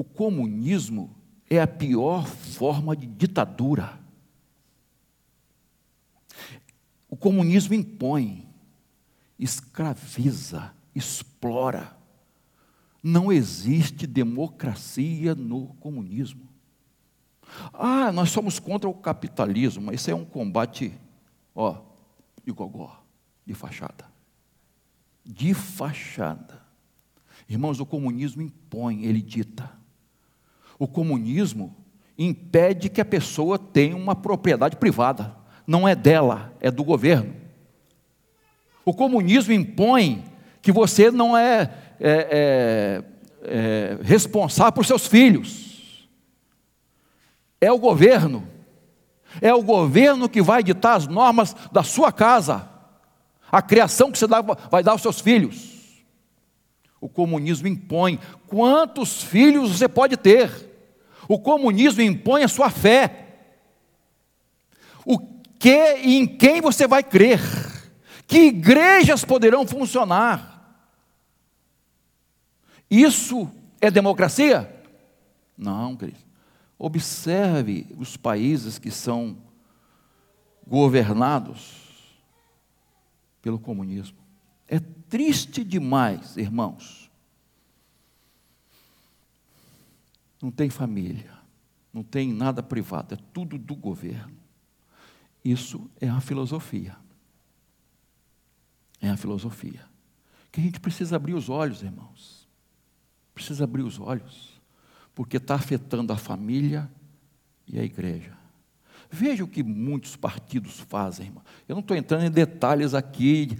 o 0.00 0.04
comunismo 0.04 1.14
é 1.50 1.60
a 1.60 1.66
pior 1.66 2.26
forma 2.26 2.96
de 2.96 3.06
ditadura. 3.06 4.00
O 7.06 7.14
comunismo 7.18 7.74
impõe, 7.74 8.48
escraviza, 9.38 10.74
explora. 10.94 11.94
Não 13.02 13.30
existe 13.30 14.06
democracia 14.06 15.34
no 15.34 15.74
comunismo. 15.74 16.48
Ah, 17.70 18.10
nós 18.10 18.30
somos 18.30 18.58
contra 18.58 18.88
o 18.88 18.94
capitalismo, 18.94 19.82
mas 19.84 20.00
isso 20.00 20.10
é 20.10 20.14
um 20.14 20.24
combate, 20.24 20.94
ó, 21.54 21.78
de 22.42 22.50
gogó, 22.52 23.04
de 23.44 23.52
fachada. 23.52 24.06
De 25.26 25.52
fachada. 25.52 26.62
Irmãos, 27.46 27.80
o 27.80 27.84
comunismo 27.84 28.40
impõe, 28.40 29.04
ele 29.04 29.20
dita. 29.20 29.78
O 30.80 30.88
comunismo 30.88 31.76
impede 32.16 32.88
que 32.88 33.02
a 33.02 33.04
pessoa 33.04 33.58
tenha 33.58 33.94
uma 33.94 34.16
propriedade 34.16 34.76
privada. 34.76 35.36
Não 35.66 35.86
é 35.86 35.94
dela, 35.94 36.54
é 36.58 36.70
do 36.70 36.82
governo. 36.82 37.34
O 38.82 38.94
comunismo 38.94 39.52
impõe 39.52 40.24
que 40.62 40.72
você 40.72 41.10
não 41.10 41.36
é, 41.36 41.70
é, 42.00 42.28
é, 42.30 43.04
é 43.42 43.98
responsável 44.02 44.72
por 44.72 44.86
seus 44.86 45.06
filhos. 45.06 46.08
É 47.60 47.70
o 47.70 47.78
governo. 47.78 48.48
É 49.42 49.52
o 49.52 49.62
governo 49.62 50.30
que 50.30 50.40
vai 50.40 50.62
ditar 50.62 50.96
as 50.96 51.06
normas 51.06 51.54
da 51.70 51.82
sua 51.82 52.10
casa, 52.10 52.66
a 53.52 53.60
criação 53.60 54.10
que 54.10 54.18
você 54.18 54.26
vai 54.70 54.82
dar 54.82 54.92
aos 54.92 55.02
seus 55.02 55.20
filhos. 55.20 56.02
O 56.98 57.08
comunismo 57.08 57.68
impõe 57.68 58.18
quantos 58.46 59.22
filhos 59.22 59.76
você 59.76 59.86
pode 59.86 60.16
ter. 60.16 60.69
O 61.30 61.38
comunismo 61.38 62.02
impõe 62.02 62.42
a 62.42 62.48
sua 62.48 62.70
fé. 62.70 63.28
O 65.06 65.16
que 65.60 65.98
e 65.98 66.16
em 66.16 66.26
quem 66.26 66.60
você 66.60 66.88
vai 66.88 67.04
crer. 67.04 67.40
Que 68.26 68.46
igrejas 68.46 69.24
poderão 69.24 69.64
funcionar. 69.64 70.90
Isso 72.90 73.48
é 73.80 73.92
democracia? 73.92 74.74
Não, 75.56 75.94
querido. 75.94 76.18
Observe 76.76 77.86
os 77.96 78.16
países 78.16 78.76
que 78.76 78.90
são 78.90 79.38
governados 80.66 81.76
pelo 83.40 83.60
comunismo. 83.60 84.18
É 84.66 84.80
triste 84.80 85.62
demais, 85.62 86.36
irmãos. 86.36 86.99
Não 90.42 90.50
tem 90.50 90.70
família, 90.70 91.32
não 91.92 92.02
tem 92.02 92.32
nada 92.32 92.62
privado, 92.62 93.14
é 93.14 93.18
tudo 93.32 93.58
do 93.58 93.74
governo. 93.74 94.36
Isso 95.44 95.90
é 96.00 96.08
a 96.08 96.20
filosofia. 96.20 96.96
É 99.00 99.08
a 99.08 99.16
filosofia. 99.16 99.84
Que 100.52 100.60
a 100.60 100.64
gente 100.64 100.80
precisa 100.80 101.16
abrir 101.16 101.34
os 101.34 101.48
olhos, 101.48 101.82
irmãos. 101.82 102.48
Precisa 103.34 103.64
abrir 103.64 103.82
os 103.82 103.98
olhos, 103.98 104.60
porque 105.14 105.36
está 105.36 105.54
afetando 105.54 106.12
a 106.12 106.16
família 106.16 106.90
e 107.66 107.78
a 107.78 107.84
igreja. 107.84 108.36
Veja 109.10 109.44
o 109.44 109.48
que 109.48 109.62
muitos 109.62 110.16
partidos 110.16 110.80
fazem, 110.80 111.26
irmão. 111.26 111.42
Eu 111.68 111.74
não 111.74 111.80
estou 111.80 111.96
entrando 111.96 112.24
em 112.24 112.30
detalhes 112.30 112.94
aqui 112.94 113.58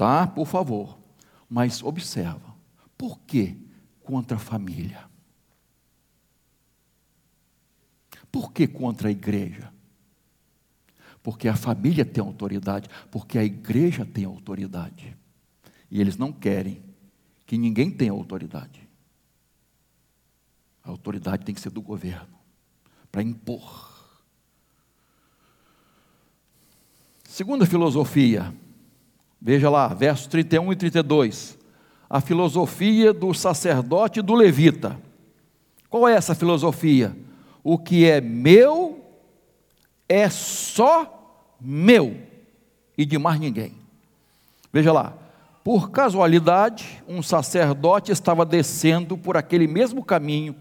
tá? 0.00 0.26
Por 0.26 0.46
favor. 0.46 0.98
Mas 1.46 1.82
observa, 1.82 2.56
por 2.96 3.18
que 3.18 3.54
contra 4.02 4.38
a 4.38 4.40
família? 4.40 5.09
Por 8.30 8.52
que 8.52 8.66
contra 8.66 9.08
a 9.08 9.10
igreja? 9.10 9.72
Porque 11.22 11.48
a 11.48 11.56
família 11.56 12.04
tem 12.04 12.22
autoridade, 12.22 12.88
porque 13.10 13.38
a 13.38 13.44
igreja 13.44 14.04
tem 14.04 14.24
autoridade. 14.24 15.16
E 15.90 16.00
eles 16.00 16.16
não 16.16 16.32
querem 16.32 16.82
que 17.46 17.58
ninguém 17.58 17.90
tenha 17.90 18.12
autoridade. 18.12 18.88
A 20.82 20.90
autoridade 20.90 21.44
tem 21.44 21.54
que 21.54 21.60
ser 21.60 21.70
do 21.70 21.82
governo, 21.82 22.38
para 23.12 23.22
impor. 23.22 23.90
Segunda 27.24 27.66
filosofia, 27.66 28.54
Veja 29.40 29.70
lá, 29.70 29.88
versos 29.88 30.26
31 30.26 30.72
e 30.72 30.76
32. 30.76 31.58
A 32.08 32.20
filosofia 32.20 33.12
do 33.12 33.32
sacerdote 33.32 34.18
e 34.18 34.22
do 34.22 34.34
levita. 34.34 35.00
Qual 35.88 36.06
é 36.06 36.14
essa 36.14 36.34
filosofia? 36.34 37.16
O 37.62 37.78
que 37.78 38.06
é 38.08 38.20
meu 38.20 39.04
é 40.08 40.28
só 40.28 41.54
meu 41.60 42.16
e 42.96 43.04
de 43.04 43.18
mais 43.18 43.38
ninguém. 43.38 43.74
Veja 44.72 44.92
lá, 44.92 45.16
por 45.62 45.90
casualidade, 45.90 47.02
um 47.06 47.22
sacerdote 47.22 48.12
estava 48.12 48.44
descendo 48.44 49.16
por 49.18 49.36
aquele 49.36 49.66
mesmo 49.66 50.02
caminho 50.02 50.56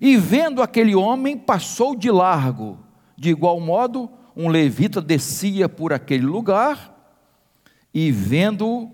e, 0.00 0.16
vendo 0.16 0.62
aquele 0.62 0.94
homem, 0.94 1.36
passou 1.36 1.94
de 1.94 2.10
largo. 2.10 2.78
De 3.16 3.30
igual 3.30 3.60
modo, 3.60 4.10
um 4.34 4.48
levita 4.48 5.00
descia 5.00 5.68
por 5.68 5.92
aquele 5.92 6.24
lugar 6.24 6.96
e 7.92 8.10
vendo, 8.10 8.90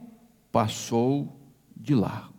passou 0.51 1.37
de 1.77 1.95
largo. 1.95 2.33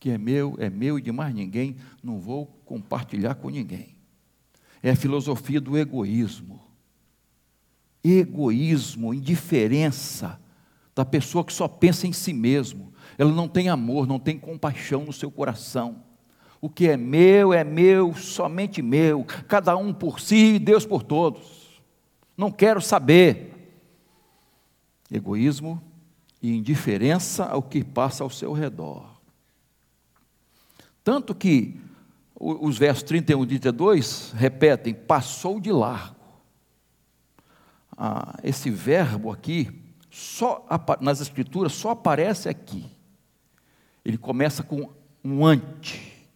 Que 0.00 0.10
é 0.10 0.18
meu, 0.18 0.56
é 0.58 0.68
meu 0.70 0.98
e 0.98 1.02
de 1.02 1.12
mais 1.12 1.34
ninguém, 1.34 1.76
não 2.08 2.18
vou 2.18 2.46
compartilhar 2.64 3.34
com 3.34 3.50
ninguém. 3.50 3.94
É 4.82 4.90
a 4.90 4.96
filosofia 4.96 5.60
do 5.60 5.76
egoísmo. 5.76 6.60
Egoísmo, 8.02 9.12
indiferença 9.12 10.40
da 10.94 11.04
pessoa 11.04 11.44
que 11.44 11.52
só 11.52 11.68
pensa 11.68 12.06
em 12.06 12.12
si 12.12 12.32
mesmo. 12.32 12.92
Ela 13.18 13.30
não 13.30 13.46
tem 13.46 13.68
amor, 13.68 14.06
não 14.06 14.18
tem 14.18 14.38
compaixão 14.38 15.04
no 15.04 15.12
seu 15.12 15.30
coração. 15.30 16.02
O 16.60 16.68
que 16.68 16.88
é 16.88 16.96
meu 16.96 17.52
é 17.52 17.62
meu, 17.62 18.14
somente 18.14 18.80
meu, 18.80 19.24
cada 19.46 19.76
um 19.76 19.92
por 19.92 20.18
si 20.18 20.54
e 20.54 20.58
Deus 20.58 20.86
por 20.86 21.02
todos. 21.02 21.80
Não 22.36 22.50
quero 22.50 22.80
saber 22.80 23.54
egoísmo 25.10 25.82
e 26.42 26.56
indiferença 26.56 27.44
ao 27.44 27.62
que 27.62 27.84
passa 27.84 28.24
ao 28.24 28.30
seu 28.30 28.52
redor. 28.52 29.20
Tanto 31.04 31.34
que 31.34 31.80
os 32.40 32.78
versos 32.78 33.02
31 33.02 33.42
e 33.42 33.46
32 33.46 34.32
repetem: 34.36 34.94
passou 34.94 35.58
de 35.58 35.72
largo. 35.72 36.16
Ah, 37.96 38.38
esse 38.44 38.70
verbo 38.70 39.32
aqui, 39.32 39.68
só 40.08 40.64
nas 41.00 41.20
Escrituras, 41.20 41.72
só 41.72 41.90
aparece 41.90 42.48
aqui. 42.48 42.88
Ele 44.04 44.16
começa 44.16 44.62
com 44.62 44.88
um 45.24 45.44
ante, 45.44 46.28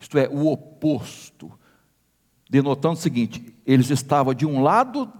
isto 0.00 0.16
é, 0.16 0.26
o 0.28 0.46
oposto, 0.46 1.52
denotando 2.48 2.94
o 2.94 3.02
seguinte: 3.02 3.54
eles 3.66 3.90
estavam 3.90 4.32
de 4.32 4.46
um 4.46 4.62
lado 4.62 5.12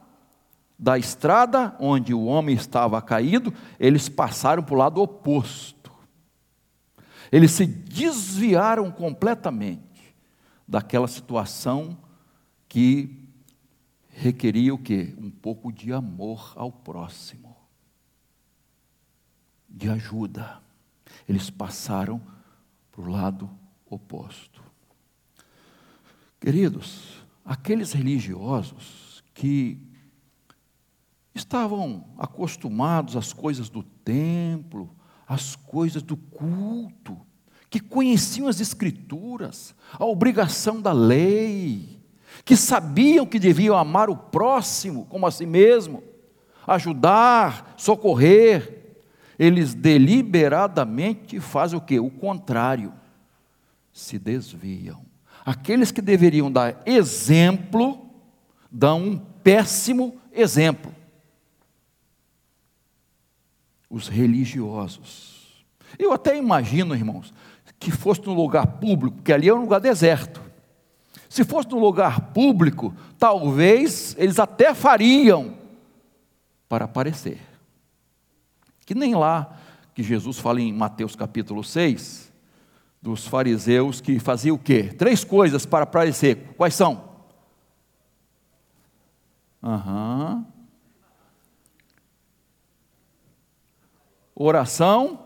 da 0.79 0.99
estrada 0.99 1.77
onde 1.79 2.15
o 2.15 2.25
homem 2.25 2.57
estava 2.57 3.01
caído, 3.03 3.53
eles 3.79 4.09
passaram 4.09 4.63
para 4.63 4.75
o 4.75 4.79
lado 4.79 5.03
oposto. 5.03 5.93
Eles 7.31 7.51
se 7.51 7.67
desviaram 7.67 8.91
completamente 8.91 9.84
daquela 10.67 11.09
situação 11.09 11.99
que 12.69 13.29
requeria 14.09 14.75
o 14.75 14.79
quê? 14.79 15.15
Um 15.19 15.31
pouco 15.31 15.73
de 15.73 15.93
amor 15.93 16.53
ao 16.57 16.71
próximo, 16.71 17.57
de 19.69 19.89
ajuda. 19.89 20.63
Eles 21.29 21.51
passaram 21.51 22.21
para 22.91 23.03
o 23.03 23.09
lado 23.09 23.51
oposto. 23.87 24.63
Queridos, 26.41 27.25
aqueles 27.45 27.93
religiosos 27.93 29.23
que 29.35 29.81
estavam 31.35 32.07
acostumados 32.17 33.17
às 33.17 33.33
coisas 33.33 33.69
do 33.69 33.83
templo, 33.83 34.95
às 35.27 35.57
coisas 35.57 36.03
do 36.03 36.17
culto, 36.17 37.21
que 37.75 37.81
conheciam 37.81 38.47
as 38.47 38.61
Escrituras, 38.61 39.75
a 39.99 40.05
obrigação 40.05 40.81
da 40.81 40.93
lei, 40.93 42.01
que 42.45 42.57
sabiam 42.57 43.27
que 43.27 43.37
deviam 43.37 43.77
amar 43.77 44.09
o 44.09 44.17
próximo 44.17 45.07
como 45.07 45.27
a 45.27 45.31
si 45.33 45.45
mesmo, 45.45 46.01
ajudar, 46.69 47.75
socorrer. 47.77 48.95
Eles 49.37 49.75
deliberadamente 49.75 51.41
fazem 51.41 51.77
o 51.77 51.83
que? 51.83 51.99
O 51.99 52.11
contrário, 52.11 52.93
se 53.93 54.21
desviam. 54.21 55.05
Aqueles 55.45 55.91
que 55.91 56.01
deveriam 56.01 56.53
dar 56.53 56.81
exemplo, 56.87 58.09
dão 58.71 59.03
um 59.03 59.19
péssimo 59.19 60.17
exemplo 60.33 60.95
os 63.91 64.07
religiosos. 64.07 65.65
Eu 65.99 66.13
até 66.13 66.37
imagino, 66.37 66.95
irmãos, 66.95 67.33
que 67.79 67.91
fosse 67.91 68.25
num 68.25 68.35
lugar 68.35 68.67
público, 68.67 69.17
porque 69.17 69.33
ali 69.33 69.49
é 69.49 69.55
um 69.55 69.61
lugar 69.61 69.81
deserto. 69.81 70.43
Se 71.29 71.45
fosse 71.45 71.69
num 71.71 71.81
lugar 71.81 72.33
público, 72.33 72.95
talvez 73.19 74.15
eles 74.19 74.39
até 74.39 74.73
fariam 74.75 75.57
para 76.69 76.85
aparecer. 76.85 77.41
Que 78.87 78.95
nem 78.95 79.15
lá 79.15 79.59
que 79.95 80.03
Jesus 80.03 80.39
fala 80.39 80.61
em 80.61 80.73
Mateus 80.73 81.15
capítulo 81.15 81.63
6, 81.63 82.33
dos 83.01 83.27
fariseus 83.27 84.01
que 84.01 84.19
fazia 84.19 84.53
o 84.55 84.59
quê? 84.59 84.85
Três 84.85 85.25
coisas 85.25 85.67
para 85.67 85.85
aparecer. 85.85 86.55
Quais 86.57 86.75
são? 86.75 87.05
Aham. 89.63 90.47
Oração, 94.35 95.19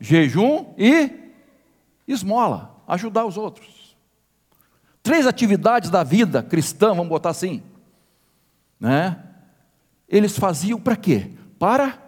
jejum 0.00 0.74
e 0.76 1.27
esmola, 2.12 2.82
ajudar 2.86 3.24
os 3.24 3.36
outros. 3.36 3.96
Três 5.02 5.26
atividades 5.26 5.90
da 5.90 6.02
vida 6.02 6.42
cristã, 6.42 6.88
vamos 6.88 7.08
botar 7.08 7.30
assim, 7.30 7.62
né? 8.80 9.24
Eles 10.08 10.38
faziam 10.38 10.80
para 10.80 10.96
quê? 10.96 11.32
Para 11.58 12.02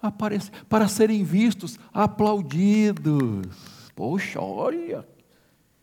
aparecer, 0.00 0.50
para 0.68 0.88
serem 0.88 1.22
vistos, 1.22 1.78
aplaudidos. 1.92 3.46
Poxa, 3.94 4.40
olha, 4.40 5.06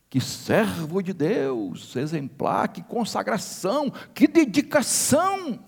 que 0.10 0.19
servo 0.19 1.01
de 1.01 1.13
Deus, 1.13 1.95
exemplar, 1.95 2.69
que 2.69 2.82
consagração, 2.82 3.91
que 4.13 4.27
dedicação. 4.27 5.60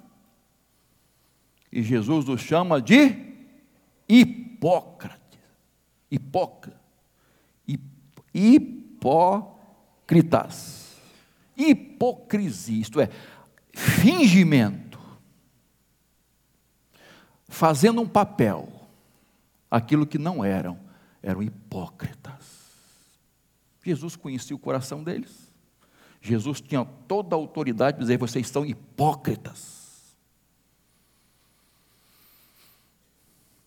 E 1.71 1.81
Jesus 1.83 2.25
nos 2.25 2.41
chama 2.41 2.81
de 2.81 3.15
hipócrates. 4.09 5.39
Hipócrates. 6.09 6.80
Hipócritas. 8.33 9.51
Hipocrisia, 11.55 12.81
isto 12.81 12.99
é, 12.99 13.09
fingimento. 13.73 14.99
Fazendo 17.47 18.01
um 18.01 18.07
papel, 18.07 18.67
aquilo 19.69 20.07
que 20.07 20.17
não 20.17 20.43
eram, 20.43 20.79
eram 21.21 21.43
hipócritas. 21.43 22.61
Jesus 23.83 24.15
conhecia 24.15 24.55
o 24.55 24.59
coração 24.59 25.03
deles. 25.03 25.51
Jesus 26.21 26.61
tinha 26.61 26.85
toda 27.07 27.35
a 27.35 27.39
autoridade 27.39 27.97
de 27.97 28.03
dizer: 28.03 28.17
vocês 28.17 28.47
são 28.47 28.65
hipócritas. 28.65 29.81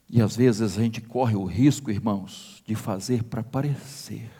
E 0.09 0.22
às 0.22 0.37
vezes 0.37 0.79
a 0.79 0.81
gente 0.81 1.00
corre 1.00 1.35
o 1.35 1.44
risco, 1.44 1.90
irmãos, 1.90 2.62
de 2.64 2.77
fazer 2.77 3.24
para 3.24 3.42
parecer, 3.42 4.31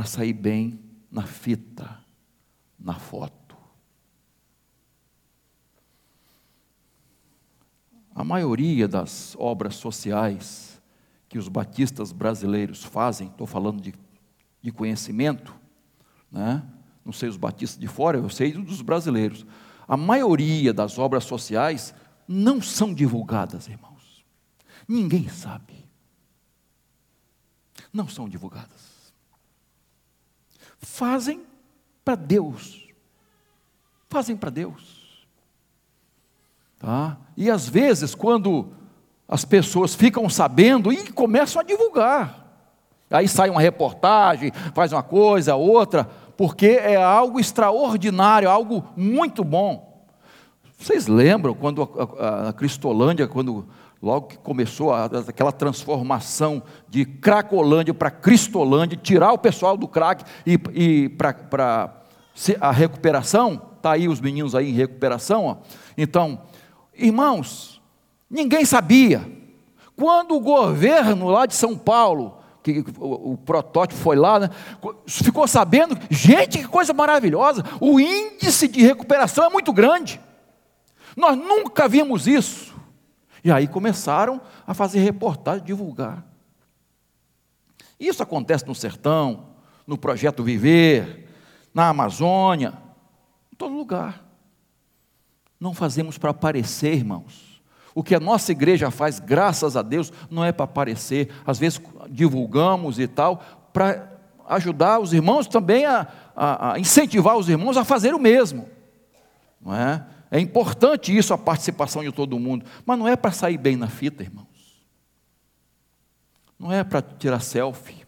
para 0.00 0.08
sair 0.08 0.32
bem 0.32 0.80
na 1.12 1.24
fita, 1.24 2.02
na 2.78 2.94
foto. 2.94 3.54
A 8.14 8.24
maioria 8.24 8.88
das 8.88 9.36
obras 9.38 9.74
sociais 9.74 10.80
que 11.28 11.36
os 11.36 11.48
batistas 11.48 12.12
brasileiros 12.12 12.82
fazem, 12.82 13.28
estou 13.28 13.46
falando 13.46 13.82
de, 13.82 13.92
de 14.62 14.72
conhecimento, 14.72 15.54
né? 16.32 16.62
não 17.04 17.12
sei 17.12 17.28
os 17.28 17.36
batistas 17.36 17.78
de 17.78 17.86
fora, 17.86 18.16
eu 18.16 18.30
sei 18.30 18.52
dos 18.52 18.80
brasileiros. 18.80 19.44
A 19.86 19.98
maioria 19.98 20.72
das 20.72 20.98
obras 20.98 21.24
sociais 21.24 21.94
não 22.26 22.62
são 22.62 22.94
divulgadas, 22.94 23.68
irmãos. 23.68 24.24
Ninguém 24.88 25.28
sabe. 25.28 25.74
Não 27.92 28.08
são 28.08 28.26
divulgadas. 28.26 28.89
Fazem 30.80 31.42
para 32.04 32.14
Deus. 32.14 32.88
Fazem 34.08 34.36
para 34.36 34.50
Deus. 34.50 35.26
Tá? 36.78 37.16
E 37.36 37.50
às 37.50 37.68
vezes, 37.68 38.14
quando 38.14 38.72
as 39.28 39.44
pessoas 39.44 39.94
ficam 39.94 40.28
sabendo 40.28 40.92
e 40.92 41.12
começam 41.12 41.60
a 41.60 41.64
divulgar. 41.64 42.40
Aí 43.08 43.28
sai 43.28 43.50
uma 43.50 43.60
reportagem, 43.60 44.52
faz 44.74 44.92
uma 44.92 45.02
coisa, 45.02 45.54
outra, 45.54 46.08
porque 46.36 46.66
é 46.66 46.96
algo 46.96 47.38
extraordinário, 47.38 48.50
algo 48.50 48.84
muito 48.96 49.44
bom. 49.44 50.04
Vocês 50.78 51.06
lembram 51.06 51.54
quando 51.54 51.82
a, 52.18 52.48
a 52.48 52.52
Cristolândia, 52.52 53.28
quando 53.28 53.68
logo 54.02 54.28
que 54.28 54.38
começou 54.38 54.92
a, 54.92 55.04
aquela 55.04 55.52
transformação 55.52 56.62
de 56.88 57.04
Cracolândia 57.04 57.92
para 57.92 58.10
Cristolândia, 58.10 58.98
tirar 59.00 59.32
o 59.32 59.38
pessoal 59.38 59.76
do 59.76 59.86
crack 59.86 60.24
e, 60.46 60.58
e 60.72 61.08
para 61.10 62.02
a 62.60 62.70
recuperação, 62.70 63.60
está 63.76 63.92
aí 63.92 64.08
os 64.08 64.20
meninos 64.20 64.54
aí 64.54 64.70
em 64.70 64.74
recuperação. 64.74 65.44
Ó. 65.44 65.56
Então, 65.96 66.42
irmãos, 66.94 67.80
Ninguém 68.30 68.64
sabia. 68.64 69.28
Quando 69.96 70.36
o 70.36 70.40
governo 70.40 71.28
lá 71.28 71.46
de 71.46 71.54
São 71.54 71.76
Paulo, 71.76 72.38
que 72.62 72.84
o, 72.98 73.36
protótipo 73.36 74.00
foi 74.00 74.14
lá, 74.14 74.38
né, 74.38 74.50
ficou 75.06 75.48
sabendo, 75.48 75.98
gente, 76.08 76.58
que 76.58 76.68
coisa 76.68 76.92
maravilhosa, 76.92 77.64
o 77.80 77.98
índice 77.98 78.68
de 78.68 78.82
recuperação 78.82 79.44
é 79.44 79.50
muito 79.50 79.72
grande. 79.72 80.20
Nós 81.16 81.36
nunca 81.36 81.88
vimos 81.88 82.28
isso. 82.28 82.69
E 83.42 83.50
aí 83.50 83.66
começaram 83.66 84.40
a 84.66 84.74
fazer 84.74 85.00
reportagem, 85.00 85.64
divulgar. 85.64 86.26
Isso 87.98 88.22
acontece 88.22 88.66
no 88.66 88.74
sertão, 88.74 89.48
no 89.86 89.98
projeto 89.98 90.42
Viver, 90.42 91.28
na 91.74 91.88
Amazônia, 91.88 92.74
em 93.52 93.56
todo 93.56 93.74
lugar. 93.74 94.24
Não 95.58 95.74
fazemos 95.74 96.16
para 96.16 96.30
aparecer, 96.30 96.94
irmãos. 96.94 97.60
O 97.94 98.02
que 98.02 98.14
a 98.14 98.20
nossa 98.20 98.52
igreja 98.52 98.90
faz, 98.90 99.18
graças 99.18 99.76
a 99.76 99.82
Deus, 99.82 100.12
não 100.30 100.44
é 100.44 100.52
para 100.52 100.64
aparecer, 100.64 101.30
às 101.46 101.58
vezes 101.58 101.80
divulgamos 102.08 102.98
e 102.98 103.06
tal, 103.06 103.42
para 103.72 104.10
ajudar 104.48 104.98
os 105.00 105.12
irmãos 105.12 105.46
também 105.46 105.84
a, 105.84 106.06
a, 106.34 106.72
a, 106.72 106.78
incentivar 106.78 107.36
os 107.36 107.48
irmãos 107.48 107.76
a 107.76 107.84
fazer 107.84 108.14
o 108.14 108.18
mesmo. 108.18 108.68
Não 109.60 109.74
é? 109.74 110.04
É 110.30 110.38
importante 110.38 111.16
isso, 111.16 111.34
a 111.34 111.38
participação 111.38 112.04
de 112.04 112.12
todo 112.12 112.38
mundo, 112.38 112.64
mas 112.86 112.98
não 112.98 113.08
é 113.08 113.16
para 113.16 113.32
sair 113.32 113.58
bem 113.58 113.76
na 113.76 113.88
fita, 113.88 114.22
irmãos. 114.22 114.46
Não 116.58 116.70
é 116.72 116.84
para 116.84 117.02
tirar 117.02 117.40
selfie. 117.40 118.06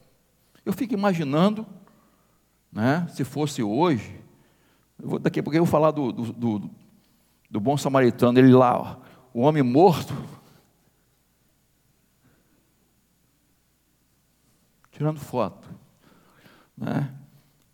Eu 0.64 0.72
fico 0.72 0.94
imaginando, 0.94 1.66
né, 2.70 3.08
se 3.12 3.24
fosse 3.24 3.62
hoje, 3.62 4.20
vou, 4.96 5.18
daqui 5.18 5.40
a 5.40 5.42
pouco 5.42 5.56
eu 5.56 5.64
vou 5.64 5.70
falar 5.70 5.90
do, 5.90 6.12
do, 6.12 6.32
do, 6.32 6.70
do 7.50 7.60
bom 7.60 7.76
samaritano, 7.76 8.38
ele 8.38 8.52
lá, 8.52 8.78
ó, 8.78 8.96
o 9.34 9.40
homem 9.40 9.62
morto, 9.62 10.14
tirando 14.92 15.18
foto, 15.18 15.68
né? 16.76 17.12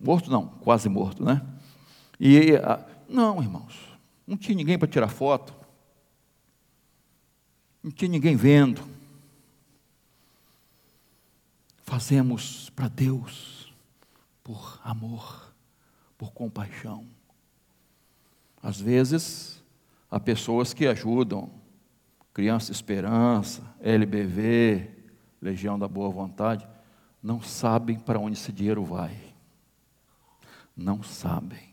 Morto 0.01 0.31
não, 0.31 0.47
quase 0.47 0.89
morto, 0.89 1.25
né? 1.25 1.43
E 2.19 2.53
não, 3.09 3.43
irmãos, 3.43 3.88
não 4.29 4.37
tinha 4.37 4.57
ninguém 4.57 4.79
para 4.79 4.87
tirar 4.87 5.09
foto, 5.09 5.53
não 7.83 7.91
tinha 7.91 8.09
ninguém 8.09 8.37
vendo. 8.37 8.83
Fazemos 11.79 12.71
para 12.71 12.87
Deus 12.87 13.75
por 14.45 14.81
amor, 14.85 15.53
por 16.17 16.33
compaixão. 16.33 17.07
Às 18.63 18.81
vezes 18.81 19.59
Há 20.11 20.19
pessoas 20.19 20.73
que 20.73 20.87
ajudam, 20.87 21.51
Criança 22.33 22.73
Esperança, 22.73 23.63
LBV, 23.81 24.91
Legião 25.41 25.79
da 25.79 25.87
Boa 25.87 26.09
Vontade, 26.09 26.67
não 27.23 27.43
sabem 27.43 27.99
para 27.99 28.19
onde 28.19 28.39
esse 28.39 28.51
dinheiro 28.51 28.85
vai. 28.85 29.15
Não 30.75 31.03
sabem. 31.03 31.68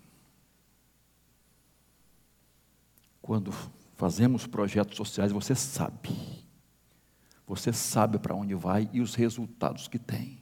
Quando 3.26 3.52
fazemos 3.96 4.46
projetos 4.46 4.96
sociais, 4.96 5.32
você 5.32 5.56
sabe. 5.56 6.46
Você 7.48 7.74
sabe 7.74 8.20
para 8.20 8.36
onde 8.36 8.54
vai 8.54 8.88
e 8.94 9.02
os 9.02 9.16
resultados 9.16 9.88
que 9.88 9.98
tem. 9.98 10.40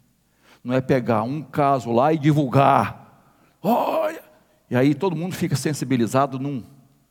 Não 0.61 0.75
é 0.75 0.81
pegar 0.81 1.23
um 1.23 1.41
caso 1.41 1.93
lá 1.93 2.11
e 2.11 2.19
divulgar. 2.19 3.39
Olha! 3.61 4.21
E 4.69 4.75
aí 4.75 4.93
todo 4.93 5.15
mundo 5.15 5.33
fica 5.33 5.55
sensibilizado 5.55 6.37
num, 6.37 6.61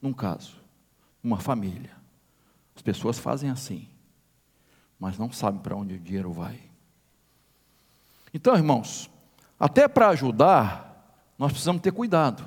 num 0.02 0.12
caso 0.12 0.60
uma 1.24 1.38
família. 1.38 1.96
As 2.76 2.82
pessoas 2.82 3.18
fazem 3.18 3.48
assim, 3.48 3.88
mas 4.98 5.16
não 5.16 5.32
sabem 5.32 5.62
para 5.62 5.74
onde 5.74 5.94
o 5.94 5.98
dinheiro 5.98 6.34
vai. 6.34 6.60
Então, 8.34 8.54
irmãos, 8.54 9.08
até 9.58 9.88
para 9.88 10.10
ajudar, 10.10 11.16
nós 11.38 11.50
precisamos 11.50 11.80
ter 11.80 11.92
cuidado. 11.92 12.46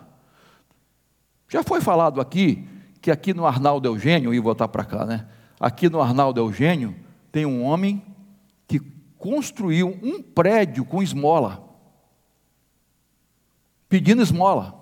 Já 1.49 1.63
foi 1.63 1.81
falado 1.81 2.21
aqui 2.21 2.74
que 3.05 3.11
aqui 3.11 3.35
no 3.35 3.45
Arnaldo 3.45 3.87
Eugênio, 3.87 4.33
e 4.33 4.39
voltar 4.39 4.67
para 4.67 4.83
cá, 4.83 5.05
né? 5.05 5.27
Aqui 5.59 5.87
no 5.87 6.01
Arnaldo 6.01 6.39
Eugênio 6.39 6.95
tem 7.31 7.45
um 7.45 7.63
homem 7.63 8.03
que 8.67 8.79
construiu 9.15 9.99
um 10.01 10.23
prédio 10.23 10.83
com 10.83 11.03
esmola, 11.03 11.63
pedindo 13.87 14.23
esmola. 14.23 14.73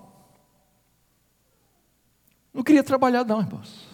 Não 2.53 2.63
queria 2.63 2.81
trabalhar, 2.81 3.25
não, 3.25 3.41
irmãos. 3.41 3.85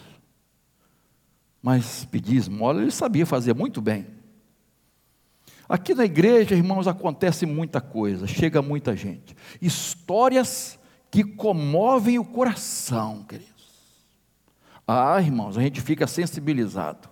Mas 1.59 2.05
pedir 2.05 2.35
esmola 2.35 2.83
ele 2.83 2.91
sabia 2.91 3.25
fazer 3.25 3.55
muito 3.55 3.81
bem. 3.81 4.05
Aqui 5.67 5.95
na 5.95 6.05
igreja, 6.05 6.53
irmãos, 6.53 6.87
acontece 6.87 7.47
muita 7.47 7.81
coisa, 7.81 8.27
chega 8.27 8.61
muita 8.61 8.95
gente. 8.95 9.35
Histórias 9.59 10.77
que 11.09 11.23
comovem 11.23 12.19
o 12.19 12.23
coração, 12.23 13.23
queridos. 13.23 13.48
Ah, 14.91 15.21
irmãos, 15.21 15.56
a 15.56 15.62
gente 15.62 15.80
fica 15.82 16.08
sensibilizado. 16.08 17.08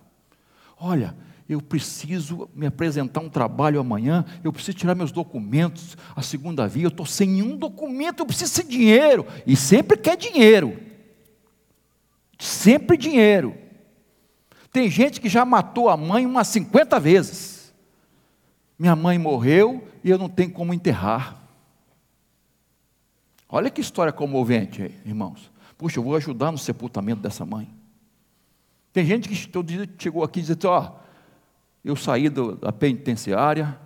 Olha, 0.80 1.14
eu 1.48 1.62
preciso 1.62 2.50
me 2.52 2.66
apresentar 2.66 3.20
um 3.20 3.28
trabalho 3.28 3.78
amanhã, 3.78 4.24
eu 4.42 4.52
preciso 4.52 4.76
tirar 4.76 4.96
meus 4.96 5.12
documentos, 5.12 5.96
a 6.16 6.20
segunda 6.20 6.66
via, 6.66 6.86
eu 6.86 6.88
estou 6.88 7.06
sem 7.06 7.28
nenhum 7.28 7.56
documento, 7.56 8.18
eu 8.18 8.26
preciso 8.26 8.64
de 8.64 8.68
dinheiro. 8.68 9.24
E 9.46 9.54
sempre 9.54 9.96
quer 9.96 10.16
dinheiro. 10.16 10.76
Sempre 12.36 12.96
dinheiro. 12.96 13.56
Tem 14.72 14.90
gente 14.90 15.20
que 15.20 15.28
já 15.28 15.44
matou 15.44 15.88
a 15.88 15.96
mãe 15.96 16.26
umas 16.26 16.48
50 16.48 16.98
vezes. 16.98 17.72
Minha 18.76 18.96
mãe 18.96 19.20
morreu 19.20 19.86
e 20.02 20.10
eu 20.10 20.18
não 20.18 20.28
tenho 20.28 20.50
como 20.50 20.74
enterrar. 20.74 21.40
Olha 23.48 23.70
que 23.70 23.80
história 23.80 24.12
comovente, 24.12 24.92
irmãos. 25.06 25.48
Puxa, 25.78 26.00
eu 26.00 26.02
vou 26.02 26.16
ajudar 26.16 26.50
no 26.50 26.58
sepultamento 26.58 27.22
dessa 27.22 27.46
mãe. 27.46 27.72
Tem 28.92 29.06
gente 29.06 29.28
que 29.28 29.46
todo 29.46 29.68
dia 29.68 29.88
chegou 29.96 30.24
aqui 30.24 30.40
e 30.40 30.42
disse: 30.42 30.66
Ó, 30.66 30.82
oh, 30.82 30.98
eu 31.84 31.94
saí 31.94 32.28
da 32.28 32.72
penitenciária 32.72 33.78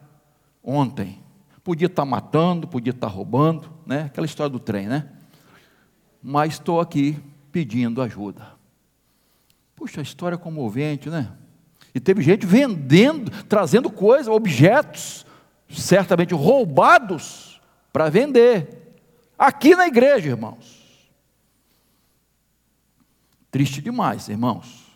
ontem. 0.65 1.21
Podia 1.63 1.87
estar 1.87 2.05
matando, 2.05 2.67
podia 2.67 2.93
estar 2.93 3.07
roubando, 3.07 3.71
né? 3.87 4.05
Aquela 4.05 4.25
história 4.25 4.51
do 4.51 4.59
trem, 4.59 4.87
né? 4.89 5.11
Mas 6.23 6.55
estou 6.55 6.81
aqui 6.81 7.19
pedindo 7.53 8.01
ajuda. 8.01 8.49
Puxa, 9.77 10.01
história 10.01 10.39
comovente, 10.39 11.11
né? 11.11 11.31
E 11.95 12.01
teve 12.01 12.23
gente 12.23 12.47
vendendo, 12.47 13.31
trazendo 13.45 13.91
coisas, 13.91 14.29
objetos, 14.29 15.27
certamente 15.69 16.33
roubados, 16.33 17.61
para 17.93 18.09
vender. 18.09 18.97
Aqui 19.39 19.77
na 19.77 19.87
igreja, 19.87 20.31
irmãos. 20.31 20.82
Triste 23.53 23.83
demais, 23.83 24.31
irmãos. 24.31 24.91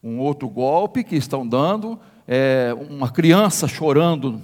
Um 0.00 0.20
outro 0.20 0.48
golpe 0.48 1.02
que 1.02 1.16
estão 1.16 1.44
dando 1.46 1.98
é 2.26 2.72
uma 2.88 3.10
criança 3.10 3.66
chorando 3.66 4.40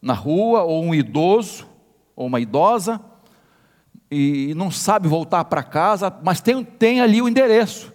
na 0.00 0.12
rua, 0.12 0.62
ou 0.62 0.84
um 0.84 0.94
idoso, 0.94 1.66
ou 2.14 2.26
uma 2.26 2.38
idosa, 2.38 3.00
e 4.10 4.52
não 4.54 4.70
sabe 4.70 5.08
voltar 5.08 5.46
para 5.46 5.62
casa, 5.62 6.14
mas 6.22 6.42
tem, 6.42 6.62
tem 6.62 7.00
ali 7.00 7.22
o 7.22 7.28
endereço. 7.28 7.90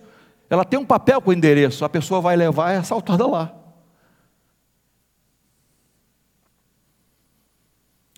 Ela 0.49 0.65
tem 0.65 0.79
um 0.79 0.85
papel 0.85 1.21
com 1.21 1.29
o 1.29 1.33
endereço, 1.33 1.85
a 1.85 1.89
pessoa 1.89 2.19
vai 2.19 2.35
levar 2.35 2.71
e 2.71 2.75
é 2.75 2.77
assaltada 2.79 3.27
lá. 3.27 3.53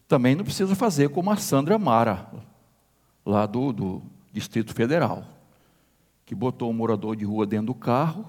Também 0.07 0.33
não 0.33 0.45
precisa 0.45 0.73
fazer 0.75 1.09
como 1.09 1.29
a 1.29 1.35
Sandra 1.35 1.77
Mara, 1.77 2.25
lá 3.25 3.45
do, 3.45 3.73
do 3.73 4.01
Distrito 4.31 4.73
Federal, 4.73 5.25
que 6.25 6.33
botou 6.33 6.69
um 6.69 6.73
morador 6.73 7.15
de 7.15 7.25
rua 7.25 7.45
dentro 7.45 7.67
do 7.67 7.75
carro, 7.75 8.25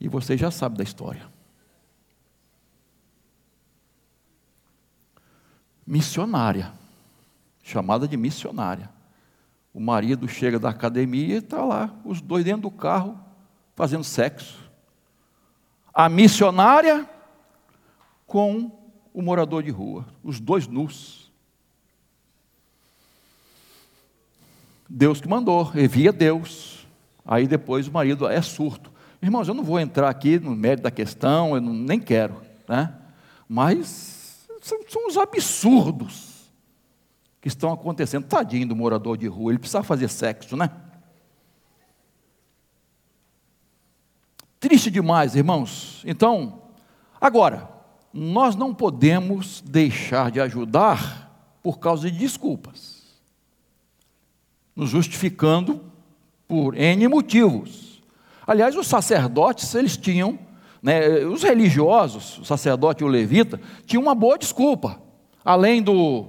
e 0.00 0.08
você 0.08 0.36
já 0.36 0.50
sabe 0.50 0.76
da 0.76 0.84
história. 0.84 1.26
Missionária, 5.86 6.72
chamada 7.62 8.06
de 8.06 8.16
missionária. 8.16 8.90
O 9.72 9.80
marido 9.80 10.28
chega 10.28 10.58
da 10.58 10.70
academia 10.70 11.36
e 11.36 11.38
está 11.38 11.64
lá, 11.64 11.94
os 12.04 12.20
dois 12.20 12.44
dentro 12.44 12.62
do 12.62 12.70
carro, 12.70 13.18
fazendo 13.74 14.04
sexo. 14.04 14.70
A 15.92 16.08
missionária 16.08 17.08
com 18.26 18.70
o 19.12 19.22
morador 19.22 19.62
de 19.62 19.70
rua, 19.70 20.06
os 20.22 20.38
dois 20.38 20.66
nus. 20.66 21.27
Deus 24.88 25.20
que 25.20 25.28
mandou, 25.28 25.70
envia 25.74 26.12
Deus. 26.12 26.86
Aí 27.24 27.46
depois 27.46 27.86
o 27.86 27.92
marido 27.92 28.26
é 28.26 28.40
surto. 28.40 28.90
Irmãos, 29.20 29.48
eu 29.48 29.54
não 29.54 29.64
vou 29.64 29.78
entrar 29.78 30.08
aqui 30.08 30.38
no 30.38 30.52
mérito 30.52 30.84
da 30.84 30.90
questão, 30.90 31.54
eu 31.54 31.60
não, 31.60 31.74
nem 31.74 32.00
quero, 32.00 32.40
né? 32.68 32.94
Mas 33.48 34.46
são, 34.62 34.78
são 34.88 35.08
os 35.08 35.16
absurdos 35.16 36.50
que 37.40 37.48
estão 37.48 37.72
acontecendo. 37.72 38.26
Tadinho 38.26 38.68
do 38.68 38.76
morador 38.76 39.16
de 39.16 39.26
rua, 39.26 39.50
ele 39.50 39.58
precisa 39.58 39.82
fazer 39.82 40.08
sexo, 40.08 40.56
né? 40.56 40.70
Triste 44.60 44.90
demais, 44.90 45.36
irmãos. 45.36 46.02
Então, 46.06 46.62
agora, 47.20 47.68
nós 48.12 48.56
não 48.56 48.74
podemos 48.74 49.60
deixar 49.60 50.30
de 50.30 50.40
ajudar 50.40 51.58
por 51.62 51.78
causa 51.78 52.10
de 52.10 52.18
desculpas, 52.18 52.97
nos 54.78 54.90
justificando 54.90 55.80
por 56.46 56.76
N 56.76 57.08
motivos. 57.08 58.00
Aliás, 58.46 58.76
os 58.76 58.86
sacerdotes, 58.86 59.74
eles 59.74 59.96
tinham, 59.96 60.38
né, 60.80 61.18
os 61.26 61.42
religiosos, 61.42 62.38
o 62.38 62.44
sacerdote 62.44 63.02
e 63.02 63.04
o 63.04 63.08
levita, 63.08 63.60
tinham 63.84 64.04
uma 64.04 64.14
boa 64.14 64.38
desculpa. 64.38 65.02
Além 65.44 65.82
do, 65.82 66.28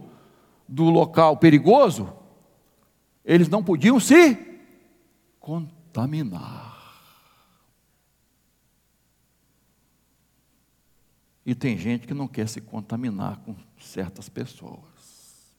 do 0.67 0.85
local 0.85 1.37
perigoso, 1.37 2.11
eles 3.23 3.47
não 3.47 3.63
podiam 3.63 3.99
se 3.99 4.35
contaminar. 5.39 6.75
E 11.45 11.53
tem 11.53 11.77
gente 11.77 12.07
que 12.07 12.15
não 12.15 12.27
quer 12.27 12.49
se 12.49 12.59
contaminar 12.59 13.37
com 13.45 13.55
certas 13.79 14.27
pessoas, 14.27 15.53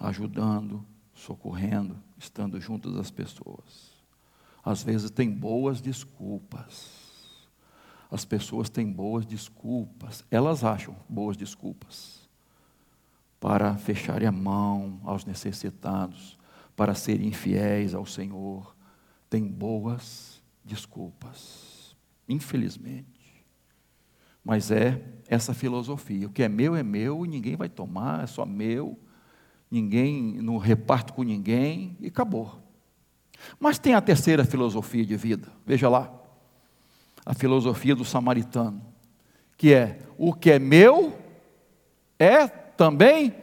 ajudando, 0.00 0.82
socorrendo, 1.16 1.96
estando 2.16 2.60
junto 2.60 2.92
das 2.92 3.10
pessoas. 3.10 3.96
Às 4.62 4.82
vezes 4.82 5.10
tem 5.10 5.30
boas 5.30 5.80
desculpas. 5.80 7.04
As 8.08 8.24
pessoas 8.24 8.68
têm 8.68 8.92
boas 8.92 9.26
desculpas, 9.26 10.24
elas 10.30 10.62
acham 10.62 10.94
boas 11.08 11.36
desculpas 11.36 12.28
para 13.40 13.76
fecharem 13.76 14.28
a 14.28 14.32
mão 14.32 15.00
aos 15.02 15.24
necessitados, 15.24 16.38
para 16.76 16.94
serem 16.94 17.32
fiéis 17.32 17.94
ao 17.94 18.06
Senhor, 18.06 18.76
tem 19.28 19.44
boas 19.44 20.40
desculpas, 20.64 21.96
infelizmente. 22.28 23.44
Mas 24.44 24.70
é 24.70 25.02
essa 25.26 25.52
filosofia: 25.52 26.28
o 26.28 26.30
que 26.30 26.44
é 26.44 26.48
meu 26.48 26.76
é 26.76 26.82
meu 26.82 27.24
e 27.24 27.28
ninguém 27.28 27.56
vai 27.56 27.68
tomar, 27.68 28.22
é 28.22 28.26
só 28.26 28.46
meu, 28.46 28.98
ninguém, 29.76 30.34
não 30.40 30.56
reparto 30.56 31.12
com 31.12 31.22
ninguém 31.22 31.96
e 32.00 32.06
acabou. 32.06 32.62
Mas 33.60 33.78
tem 33.78 33.94
a 33.94 34.00
terceira 34.00 34.44
filosofia 34.44 35.04
de 35.04 35.16
vida, 35.16 35.52
veja 35.64 35.88
lá, 35.88 36.12
a 37.24 37.34
filosofia 37.34 37.94
do 37.94 38.04
samaritano, 38.04 38.82
que 39.56 39.72
é: 39.72 40.00
o 40.16 40.32
que 40.32 40.50
é 40.50 40.58
meu 40.58 41.18
é 42.18 42.46
também 42.46 43.34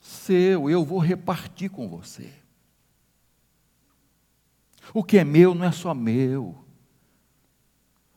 seu, 0.00 0.70
eu 0.70 0.84
vou 0.84 0.98
repartir 0.98 1.70
com 1.70 1.88
você. 1.88 2.32
O 4.94 5.02
que 5.02 5.18
é 5.18 5.24
meu 5.24 5.54
não 5.54 5.64
é 5.64 5.72
só 5.72 5.92
meu. 5.92 6.56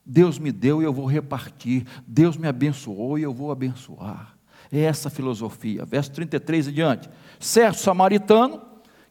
Deus 0.06 0.38
me 0.38 0.50
deu 0.50 0.80
e 0.80 0.84
eu 0.84 0.92
vou 0.92 1.06
repartir. 1.06 1.86
Deus 2.06 2.36
me 2.36 2.46
abençoou 2.46 3.18
e 3.18 3.22
eu 3.22 3.34
vou 3.34 3.50
abençoar. 3.50 4.39
É 4.72 4.80
essa 4.80 5.10
filosofia. 5.10 5.84
Verso 5.84 6.12
33 6.12 6.68
e 6.68 6.72
diante. 6.72 7.10
Certo 7.38 7.78
samaritano, 7.78 8.60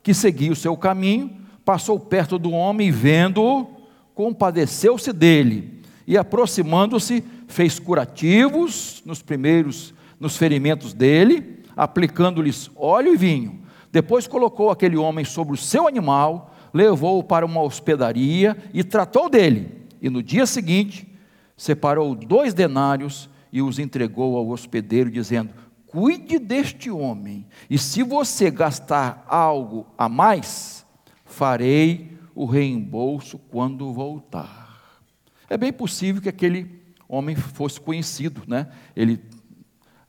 que 0.01 0.13
seguia 0.13 0.51
o 0.51 0.55
seu 0.55 0.77
caminho, 0.77 1.37
passou 1.65 1.99
perto 1.99 2.39
do 2.39 2.51
homem 2.51 2.87
e, 2.87 2.91
vendo-o, 2.91 3.67
compadeceu-se 4.15 5.11
dele. 5.11 5.81
E 6.07 6.17
aproximando-se, 6.17 7.23
fez 7.47 7.79
curativos 7.79 9.01
nos 9.05 9.21
primeiros 9.21 9.93
nos 10.19 10.35
ferimentos 10.35 10.93
dele, 10.93 11.63
aplicando-lhes 11.75 12.69
óleo 12.75 13.13
e 13.13 13.17
vinho. 13.17 13.61
Depois 13.91 14.27
colocou 14.27 14.69
aquele 14.69 14.97
homem 14.97 15.23
sobre 15.23 15.53
o 15.53 15.57
seu 15.57 15.87
animal, 15.87 16.53
levou-o 16.73 17.23
para 17.23 17.45
uma 17.45 17.61
hospedaria 17.61 18.57
e 18.73 18.83
tratou 18.83 19.29
dele. 19.29 19.87
E 20.01 20.09
no 20.09 20.21
dia 20.21 20.45
seguinte, 20.45 21.07
separou 21.55 22.13
dois 22.13 22.53
denários 22.53 23.29
e 23.51 23.61
os 23.61 23.79
entregou 23.79 24.37
ao 24.37 24.47
hospedeiro, 24.49 25.09
dizendo: 25.09 25.53
Cuide 25.87 26.37
deste 26.37 26.91
homem, 26.91 27.47
e 27.69 27.77
se 27.77 28.03
você 28.03 28.51
gastar 28.51 29.25
algo 29.27 29.87
a 29.97 30.07
mais, 30.07 30.85
farei 31.25 32.17
o 32.35 32.45
reembolso 32.45 33.37
quando 33.37 33.91
voltar. 33.91 35.01
É 35.49 35.57
bem 35.57 35.73
possível 35.73 36.21
que 36.21 36.29
aquele 36.29 36.79
homem 37.07 37.35
fosse 37.35 37.81
conhecido, 37.81 38.43
né? 38.47 38.67
Ele 38.95 39.19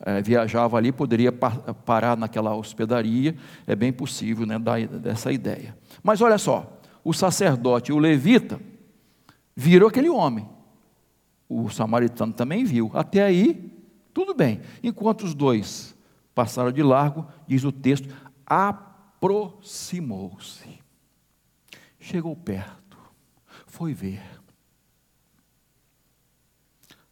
é, 0.01 0.21
viajava 0.21 0.77
ali, 0.77 0.93
poderia 0.93 1.33
parar 1.33 2.17
naquela 2.17 2.55
hospedaria, 2.55 3.35
é 3.67 3.75
bem 3.75 3.93
possível 3.93 4.47
né, 4.47 4.59
dar, 4.59 4.87
dessa 4.87 5.33
ideia. 5.33 5.77
Mas 6.03 6.21
olha 6.21 6.39
só, 6.39 6.81
o 7.03 7.13
sacerdote 7.13 7.93
o 7.93 7.99
levita 7.99 8.61
viram 9.55 9.87
aquele 9.87 10.09
homem. 10.09 10.49
O 11.51 11.69
samaritano 11.69 12.33
também 12.33 12.65
viu. 12.65 12.91
Até 12.95 13.25
aí, 13.25 13.71
tudo 14.15 14.33
bem. 14.33 14.61
Enquanto 14.85 15.25
os 15.25 15.35
dois 15.35 15.97
passaram 16.33 16.71
de 16.71 16.81
largo, 16.83 17.27
diz 17.47 17.65
o 17.65 17.73
texto, 17.73 18.09
aproximou-se. 18.47 20.79
Chegou 21.99 22.37
perto, 22.37 22.97
foi 23.67 23.93
ver. 23.93 24.23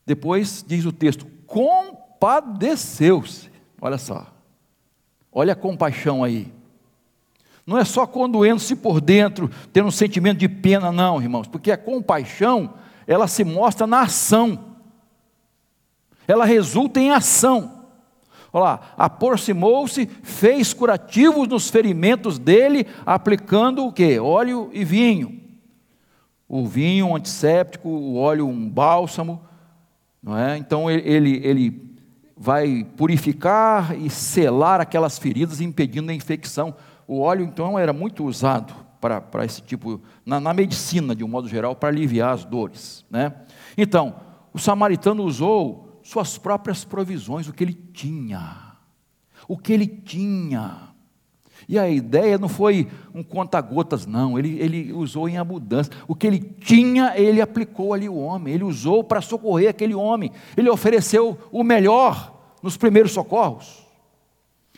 Depois 0.07 0.65
diz 0.67 0.87
o 0.87 0.93
texto, 0.93 1.27
compadeceu-se. 1.45 3.51
Olha 3.81 3.99
só, 3.99 4.33
olha 5.33 5.53
a 5.53 5.57
compaixão 5.57 6.23
aí. 6.23 6.55
Não 7.67 7.77
é 7.77 7.85
só 7.85 8.07
condoendo-se 8.07 8.77
por 8.77 9.01
dentro, 9.01 9.51
tendo 9.73 9.89
um 9.89 9.91
sentimento 9.91 10.39
de 10.39 10.49
pena, 10.49 10.91
não, 10.91 11.21
irmãos, 11.21 11.47
porque 11.47 11.71
a 11.71 11.77
compaixão, 11.77 12.73
ela 13.09 13.27
se 13.27 13.43
mostra 13.43 13.87
na 13.87 14.03
ação, 14.03 14.77
ela 16.27 16.45
resulta 16.45 17.01
em 17.01 17.11
ação. 17.11 17.87
Olha 18.53 18.65
lá, 18.65 18.81
aproximou-se, 18.99 20.07
fez 20.23 20.75
curativos 20.75 21.49
nos 21.49 21.71
ferimentos 21.71 22.39
dele, 22.39 22.87
aplicando 23.07 23.87
o 23.87 23.93
que? 23.93 24.19
Óleo 24.19 24.69
e 24.75 24.85
vinho. 24.85 25.41
O 26.47 26.67
vinho 26.67 27.07
um 27.07 27.17
antisséptico, 27.17 27.89
o 27.89 28.17
óleo 28.17 28.47
um 28.47 28.69
bálsamo, 28.69 29.43
não 30.23 30.37
é? 30.37 30.59
Então 30.59 30.91
ele, 30.91 31.41
ele 31.43 31.97
vai 32.37 32.87
purificar 32.97 33.99
e 33.99 34.11
selar 34.11 34.83
aquelas 34.83 35.19
feridas, 35.19 35.63
impedindo 35.63 36.11
a 36.11 36.15
infecção. 36.15 36.75
O 37.07 37.21
óleo, 37.21 37.45
então, 37.45 37.79
era 37.79 37.93
muito 37.93 38.25
usado 38.25 38.88
para, 39.01 39.45
esse 39.45 39.63
tipo, 39.63 40.01
na, 40.25 40.41
na 40.41 40.53
medicina, 40.53 41.15
de 41.15 41.25
um 41.25 41.29
modo 41.29 41.49
geral, 41.49 41.75
para 41.75 41.89
aliviar 41.89 42.35
as 42.35 42.45
dores. 42.45 43.05
Né? 43.11 43.33
Então, 43.77 44.15
o 44.53 44.59
samaritano 44.59 45.23
usou 45.23 46.01
suas 46.03 46.39
próprias 46.39 46.85
provisões, 46.85 47.49
o 47.49 47.53
que 47.53 47.65
ele 47.65 47.75
tinha. 47.75 48.77
O 49.47 49.57
que 49.57 49.73
ele 49.73 49.87
tinha. 49.87 50.89
E 51.69 51.79
a 51.79 51.89
ideia 51.89 52.39
não 52.39 52.49
foi 52.49 52.89
um 53.15 53.23
conta-gotas, 53.23 54.07
não. 54.07 54.39
Ele, 54.39 54.59
ele 54.61 54.93
usou 54.93 55.29
em 55.29 55.39
abundância. 55.39 55.93
O 56.07 56.15
que 56.15 56.27
ele 56.27 56.39
tinha, 56.41 57.13
ele 57.17 57.41
aplicou 57.41 57.93
ali 57.93 58.09
o 58.09 58.17
homem. 58.17 58.55
Ele 58.55 58.65
usou 58.65 59.03
para 59.05 59.21
socorrer 59.21 59.71
aquele 59.71 59.95
homem. 59.95 60.31
Ele 60.57 60.71
ofereceu 60.71 61.39
o 61.51 61.63
melhor 61.63 62.35
nos 62.63 62.77
primeiros 62.77 63.13
socorros. 63.13 63.87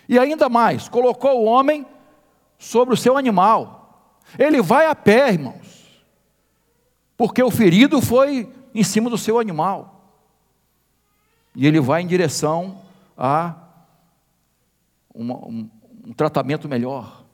E 0.09 0.19
ainda 0.19 0.49
mais, 0.49 0.89
colocou 0.89 1.41
o 1.41 1.45
homem 1.45 1.87
sobre 2.59 2.95
o 2.95 2.97
seu 2.97 3.17
animal. 3.17 3.80
Ele 4.39 4.63
vai 4.63 4.87
a 4.87 4.95
pé, 4.95 5.33
irmãos, 5.33 6.05
porque 7.17 7.43
o 7.43 7.51
ferido 7.51 8.01
foi 8.01 8.53
em 8.75 8.83
cima 8.83 9.11
do 9.11 9.19
seu 9.19 9.39
animal. 9.39 10.19
E 11.55 11.67
ele 11.67 11.81
vai 11.81 12.03
em 12.03 12.07
direção 12.07 12.83
a 13.17 13.57
um, 15.15 15.69
um 16.05 16.13
tratamento 16.13 16.69
melhor. 16.69 17.25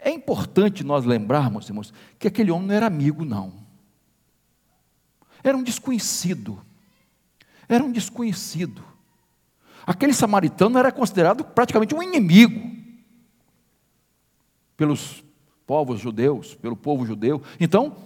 É 0.00 0.10
importante 0.10 0.82
nós 0.82 1.04
lembrarmos, 1.04 1.68
irmãos, 1.68 1.94
que 2.18 2.26
aquele 2.26 2.50
homem 2.50 2.66
não 2.66 2.74
era 2.74 2.86
amigo, 2.86 3.24
não. 3.24 3.52
Era 5.44 5.56
um 5.56 5.62
desconhecido. 5.62 6.60
Era 7.68 7.84
um 7.84 7.92
desconhecido. 7.92 8.84
Aquele 9.86 10.12
samaritano 10.12 10.78
era 10.78 10.92
considerado 10.92 11.44
praticamente 11.44 11.94
um 11.94 12.02
inimigo 12.02 12.70
pelos 14.76 15.24
povos 15.72 15.98
judeus, 15.98 16.54
pelo 16.54 16.76
povo 16.76 17.06
judeu. 17.06 17.40
Então, 17.58 17.96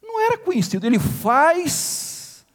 não 0.00 0.20
era 0.20 0.38
conhecido, 0.38 0.86
ele 0.86 1.00
faz 1.00 2.46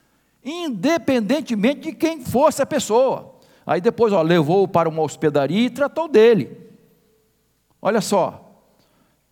independentemente 0.46 1.82
de 1.82 1.92
quem 1.92 2.24
fosse 2.24 2.62
a 2.62 2.66
pessoa. 2.66 3.36
Aí 3.66 3.82
depois, 3.82 4.14
ó, 4.14 4.22
levou-o 4.22 4.66
para 4.66 4.88
uma 4.88 5.02
hospedaria 5.02 5.60
e 5.60 5.70
tratou 5.70 6.08
dele. 6.08 6.58
Olha 7.82 8.00
só, 8.00 8.50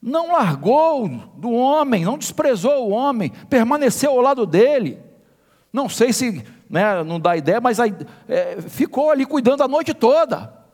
não 0.01 0.33
largou 0.33 1.07
do 1.37 1.51
homem, 1.51 2.03
não 2.03 2.17
desprezou 2.17 2.89
o 2.89 2.91
homem, 2.91 3.31
permaneceu 3.49 4.11
ao 4.11 4.19
lado 4.19 4.45
dele. 4.45 4.99
Não 5.71 5.87
sei 5.87 6.11
se 6.11 6.43
né, 6.69 7.01
não 7.01 7.17
dá 7.17 7.37
ideia, 7.37 7.61
mas 7.61 7.79
aí, 7.79 7.95
é, 8.27 8.59
ficou 8.59 9.09
ali 9.09 9.25
cuidando 9.25 9.63
a 9.63 9.69
noite 9.69 9.93
toda 9.93 10.64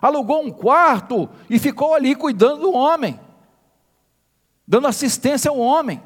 alugou 0.00 0.44
um 0.44 0.50
quarto 0.50 1.28
e 1.48 1.58
ficou 1.58 1.94
ali 1.94 2.14
cuidando 2.14 2.62
do 2.62 2.72
homem, 2.72 3.18
dando 4.66 4.86
assistência 4.86 5.50
ao 5.50 5.58
homem. 5.58 6.02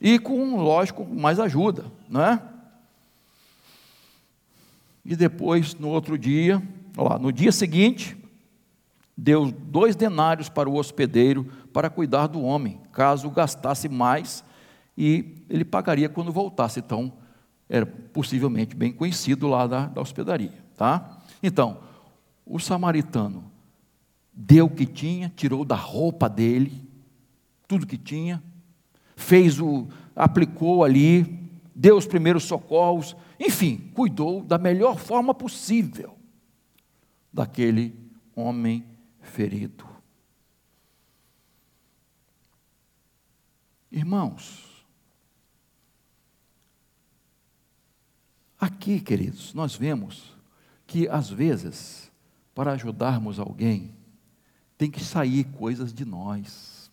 E 0.00 0.18
com, 0.18 0.56
lógico, 0.56 1.04
mais 1.04 1.38
ajuda, 1.38 1.84
não 2.08 2.22
é? 2.24 2.42
E 5.04 5.16
depois, 5.16 5.74
no 5.74 5.88
outro 5.88 6.16
dia, 6.16 6.62
lá, 6.96 7.18
no 7.18 7.32
dia 7.32 7.52
seguinte, 7.52 8.16
deu 9.16 9.50
dois 9.50 9.94
denários 9.94 10.48
para 10.48 10.68
o 10.68 10.74
hospedeiro 10.76 11.44
para 11.72 11.90
cuidar 11.90 12.26
do 12.26 12.42
homem, 12.42 12.80
caso 12.92 13.30
gastasse 13.30 13.88
mais, 13.88 14.44
e 14.96 15.44
ele 15.48 15.64
pagaria 15.64 16.08
quando 16.08 16.32
voltasse. 16.32 16.80
Então, 16.80 17.12
era 17.68 17.86
possivelmente 17.86 18.76
bem 18.76 18.92
conhecido 18.92 19.48
lá 19.48 19.66
da, 19.66 19.86
da 19.86 20.00
hospedaria, 20.00 20.52
tá? 20.76 21.18
Então, 21.42 21.78
o 22.44 22.58
samaritano 22.58 23.50
deu 24.32 24.66
o 24.66 24.74
que 24.74 24.86
tinha, 24.86 25.32
tirou 25.34 25.64
da 25.64 25.76
roupa 25.76 26.28
dele, 26.28 26.88
tudo 27.68 27.86
que 27.86 27.98
tinha, 27.98 28.42
fez 29.16 29.60
o, 29.60 29.88
aplicou 30.14 30.84
ali, 30.84 31.50
deu 31.74 31.96
os 31.96 32.06
primeiros 32.06 32.44
socorros, 32.44 33.16
enfim, 33.38 33.90
cuidou 33.94 34.42
da 34.42 34.58
melhor 34.58 34.98
forma 34.98 35.34
possível 35.34 36.16
daquele 37.32 37.94
homem 38.34 38.84
ferido. 39.20 39.86
Irmãos, 43.90 44.86
aqui, 48.58 49.00
queridos, 49.00 49.52
nós 49.52 49.74
vemos 49.74 50.36
que 50.86 51.08
às 51.08 51.28
vezes 51.28 52.11
para 52.54 52.72
ajudarmos 52.72 53.38
alguém, 53.38 53.94
tem 54.76 54.90
que 54.90 55.02
sair 55.02 55.44
coisas 55.44 55.92
de 55.92 56.04
nós. 56.04 56.90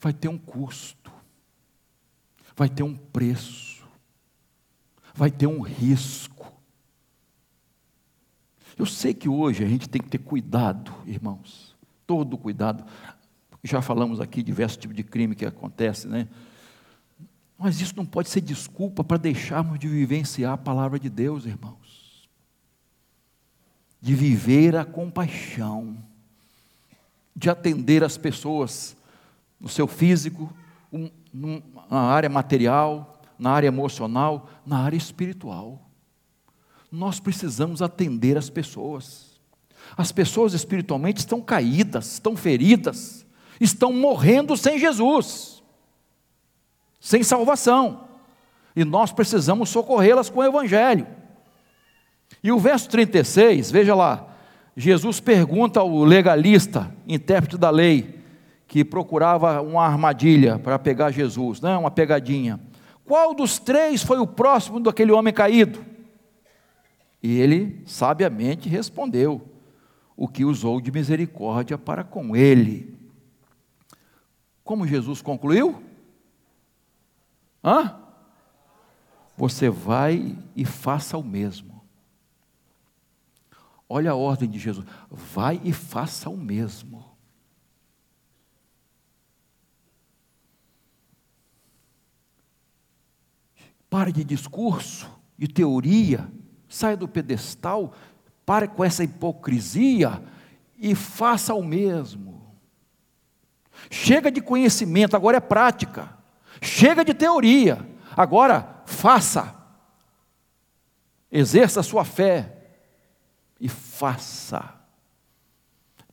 Vai 0.00 0.12
ter 0.12 0.28
um 0.28 0.38
custo, 0.38 1.10
vai 2.56 2.68
ter 2.68 2.82
um 2.82 2.94
preço, 2.94 3.84
vai 5.14 5.30
ter 5.30 5.46
um 5.46 5.60
risco. 5.60 6.52
Eu 8.76 8.86
sei 8.86 9.12
que 9.12 9.28
hoje 9.28 9.64
a 9.64 9.68
gente 9.68 9.88
tem 9.88 10.00
que 10.00 10.08
ter 10.08 10.18
cuidado, 10.18 10.94
irmãos, 11.04 11.74
todo 12.06 12.38
cuidado. 12.38 12.84
Já 13.64 13.82
falamos 13.82 14.20
aqui 14.20 14.40
diversos 14.40 14.76
tipos 14.76 14.96
de 14.96 15.02
crime 15.02 15.34
que 15.34 15.44
acontece, 15.44 16.06
né? 16.06 16.28
Mas 17.58 17.80
isso 17.80 17.96
não 17.96 18.06
pode 18.06 18.28
ser 18.28 18.40
desculpa 18.40 19.02
para 19.02 19.16
deixarmos 19.16 19.80
de 19.80 19.88
vivenciar 19.88 20.52
a 20.52 20.56
palavra 20.56 20.96
de 20.96 21.10
Deus, 21.10 21.44
irmãos 21.44 21.87
de 24.00 24.14
viver 24.14 24.76
a 24.76 24.84
compaixão, 24.84 25.96
de 27.34 27.50
atender 27.50 28.04
as 28.04 28.16
pessoas 28.16 28.96
no 29.60 29.68
seu 29.68 29.86
físico, 29.86 30.52
na 31.90 32.00
área 32.00 32.28
material, 32.28 33.20
na 33.38 33.50
área 33.50 33.68
emocional, 33.68 34.48
na 34.64 34.78
área 34.78 34.96
espiritual. 34.96 35.80
Nós 36.90 37.20
precisamos 37.20 37.82
atender 37.82 38.36
as 38.36 38.48
pessoas. 38.48 39.40
As 39.96 40.12
pessoas 40.12 40.54
espiritualmente 40.54 41.20
estão 41.20 41.40
caídas, 41.40 42.14
estão 42.14 42.36
feridas, 42.36 43.26
estão 43.60 43.92
morrendo 43.92 44.56
sem 44.56 44.78
Jesus, 44.78 45.62
sem 47.00 47.22
salvação. 47.22 48.08
E 48.74 48.84
nós 48.84 49.12
precisamos 49.12 49.70
socorrê-las 49.70 50.30
com 50.30 50.40
o 50.40 50.44
Evangelho. 50.44 51.06
E 52.42 52.52
o 52.52 52.58
verso 52.58 52.88
36, 52.88 53.70
veja 53.70 53.94
lá, 53.94 54.28
Jesus 54.76 55.20
pergunta 55.20 55.80
ao 55.80 56.04
legalista, 56.04 56.94
intérprete 57.06 57.58
da 57.58 57.70
lei, 57.70 58.22
que 58.66 58.84
procurava 58.84 59.60
uma 59.60 59.84
armadilha 59.84 60.58
para 60.58 60.78
pegar 60.78 61.10
Jesus, 61.10 61.60
né, 61.60 61.76
uma 61.76 61.90
pegadinha. 61.90 62.60
Qual 63.04 63.34
dos 63.34 63.58
três 63.58 64.02
foi 64.02 64.18
o 64.18 64.26
próximo 64.26 64.78
daquele 64.78 65.10
homem 65.10 65.32
caído? 65.32 65.84
E 67.22 67.40
ele 67.40 67.82
sabiamente 67.86 68.68
respondeu: 68.68 69.42
o 70.20 70.26
que 70.26 70.44
usou 70.44 70.80
de 70.80 70.90
misericórdia 70.90 71.78
para 71.78 72.02
com 72.02 72.34
ele. 72.34 72.98
Como 74.64 74.84
Jesus 74.84 75.22
concluiu? 75.22 75.80
Hã? 77.62 78.00
Você 79.36 79.70
vai 79.70 80.36
e 80.56 80.64
faça 80.64 81.16
o 81.16 81.22
mesmo. 81.22 81.77
Olha 83.88 84.10
a 84.10 84.16
ordem 84.16 84.48
de 84.48 84.58
Jesus: 84.58 84.86
vai 85.10 85.60
e 85.64 85.72
faça 85.72 86.28
o 86.28 86.36
mesmo. 86.36 87.04
Pare 93.88 94.12
de 94.12 94.22
discurso, 94.22 95.10
de 95.38 95.48
teoria, 95.48 96.30
saia 96.68 96.96
do 96.96 97.08
pedestal, 97.08 97.94
pare 98.44 98.68
com 98.68 98.84
essa 98.84 99.02
hipocrisia 99.02 100.22
e 100.76 100.94
faça 100.94 101.54
o 101.54 101.64
mesmo. 101.64 102.54
Chega 103.90 104.30
de 104.30 104.42
conhecimento, 104.42 105.16
agora 105.16 105.38
é 105.38 105.40
prática. 105.40 106.18
Chega 106.60 107.02
de 107.02 107.14
teoria, 107.14 107.88
agora 108.14 108.82
faça. 108.84 109.56
Exerça 111.32 111.80
a 111.80 111.84
sua 111.84 112.04
fé 112.04 112.57
e 113.60 113.68
faça. 113.68 114.74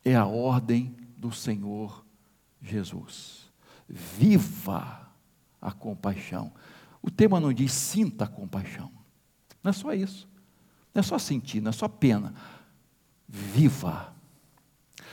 É 0.04 0.14
a 0.14 0.26
ordem 0.26 0.96
do 1.16 1.32
Senhor 1.32 2.04
Jesus. 2.60 3.50
Viva 3.88 5.08
a 5.60 5.72
compaixão. 5.72 6.52
O 7.02 7.10
tema 7.10 7.40
não 7.40 7.52
diz 7.52 7.72
sinta 7.72 8.24
a 8.24 8.28
compaixão. 8.28 8.90
Não 9.62 9.70
é 9.70 9.72
só 9.72 9.92
isso. 9.92 10.28
Não 10.94 11.00
é 11.00 11.02
só 11.02 11.18
sentir, 11.18 11.60
não 11.60 11.70
é 11.70 11.72
só 11.72 11.88
pena. 11.88 12.34
Viva. 13.28 14.14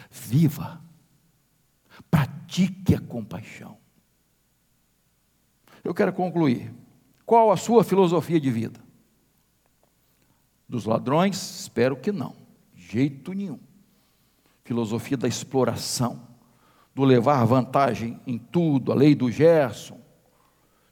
Viva. 0.09 0.81
Pratique 2.09 2.95
a 2.95 3.01
compaixão. 3.01 3.77
Eu 5.83 5.93
quero 5.93 6.13
concluir. 6.13 6.73
Qual 7.25 7.51
a 7.51 7.57
sua 7.57 7.83
filosofia 7.83 8.39
de 8.39 8.51
vida? 8.51 8.82
Dos 10.73 10.85
ladrões? 10.85 11.59
Espero 11.59 11.95
que 11.95 12.11
não. 12.11 12.33
Jeito 12.75 13.31
nenhum. 13.31 13.59
Filosofia 14.63 15.15
da 15.15 15.27
exploração, 15.27 16.19
do 16.95 17.03
levar 17.03 17.45
vantagem 17.45 18.19
em 18.25 18.39
tudo, 18.39 18.91
a 18.91 18.95
lei 18.95 19.13
do 19.13 19.29
Gerson, 19.29 20.01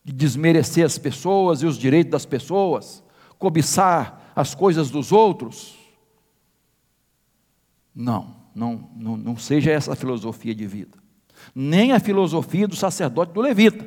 de 0.04 0.14
desmerecer 0.14 0.86
as 0.86 1.00
pessoas 1.00 1.64
e 1.64 1.66
os 1.66 1.80
direitos 1.80 2.12
das 2.12 2.28
pessoas, 2.28 3.04
cobiçar 3.40 4.32
as 4.36 4.54
coisas 4.54 4.92
dos 4.92 5.12
outros. 5.12 5.76
Não, 7.96 8.36
não, 8.54 8.88
não, 8.96 9.18
não 9.18 9.36
seja 9.36 9.72
essa 9.72 9.94
a 9.94 9.96
filosofia 9.96 10.54
de 10.54 10.68
vida. 10.68 11.00
Nem 11.56 11.92
a 11.92 12.00
filosofia 12.00 12.68
do 12.68 12.76
sacerdote 12.76 13.34
do 13.34 13.42
levita, 13.42 13.84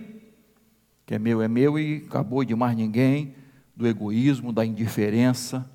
que 1.07 1.15
é 1.15 1.21
meu, 1.21 1.41
é 1.41 1.47
meu 1.47 1.79
e 1.79 2.03
acabou 2.05 2.45
de 2.45 2.57
mais 2.57 2.77
ninguém, 2.77 3.37
do 3.77 3.87
egoísmo, 3.87 4.53
da 4.53 4.67
indiferença, 4.67 5.73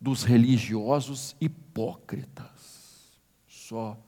dos 0.00 0.22
religiosos 0.22 1.34
hipócritas, 1.40 3.10
só 3.46 3.98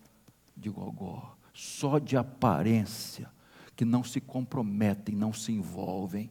de 0.57 0.68
gogó, 0.68 1.36
só 1.53 1.99
de 1.99 2.16
aparência 2.16 3.30
que 3.74 3.84
não 3.84 4.03
se 4.03 4.20
comprometem, 4.20 5.14
não 5.14 5.32
se 5.32 5.53
envolvem, 5.53 6.30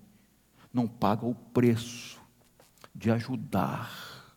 não 0.74 0.88
pagam 0.88 1.30
o 1.30 1.36
preço 1.36 2.22
de 2.94 3.10
ajudar, 3.10 4.36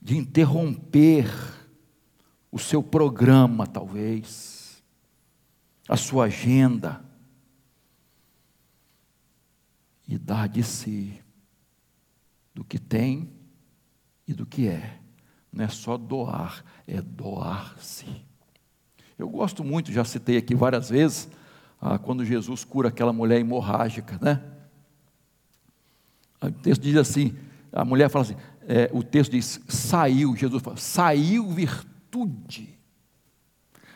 de 0.00 0.16
interromper 0.16 1.26
o 2.52 2.58
seu 2.58 2.82
programa, 2.82 3.66
talvez, 3.66 4.82
a 5.88 5.96
sua 5.96 6.24
agenda, 6.24 7.04
e 10.06 10.18
dar 10.18 10.48
de 10.48 10.62
si, 10.64 11.22
do 12.54 12.64
que 12.64 12.78
tem 12.78 13.30
e 14.26 14.34
do 14.34 14.46
que 14.46 14.68
é. 14.68 14.98
Não 15.52 15.64
é 15.64 15.68
só 15.68 15.96
doar, 15.96 16.64
é 16.86 17.00
doar-se. 17.00 18.06
Eu 19.18 19.28
gosto 19.28 19.64
muito, 19.64 19.92
já 19.92 20.04
citei 20.04 20.36
aqui 20.36 20.54
várias 20.54 20.88
vezes, 20.88 21.28
ah, 21.80 21.98
quando 21.98 22.24
Jesus 22.24 22.64
cura 22.64 22.88
aquela 22.88 23.12
mulher 23.12 23.40
hemorrágica, 23.40 24.18
né? 24.20 24.42
O 26.40 26.50
texto 26.50 26.82
diz 26.82 26.96
assim: 26.96 27.36
a 27.72 27.84
mulher 27.84 28.08
fala 28.08 28.24
assim, 28.24 28.36
é, 28.62 28.90
o 28.92 29.02
texto 29.02 29.32
diz, 29.32 29.60
saiu, 29.68 30.34
Jesus 30.36 30.62
fala, 30.62 30.76
saiu 30.76 31.50
virtude, 31.50 32.78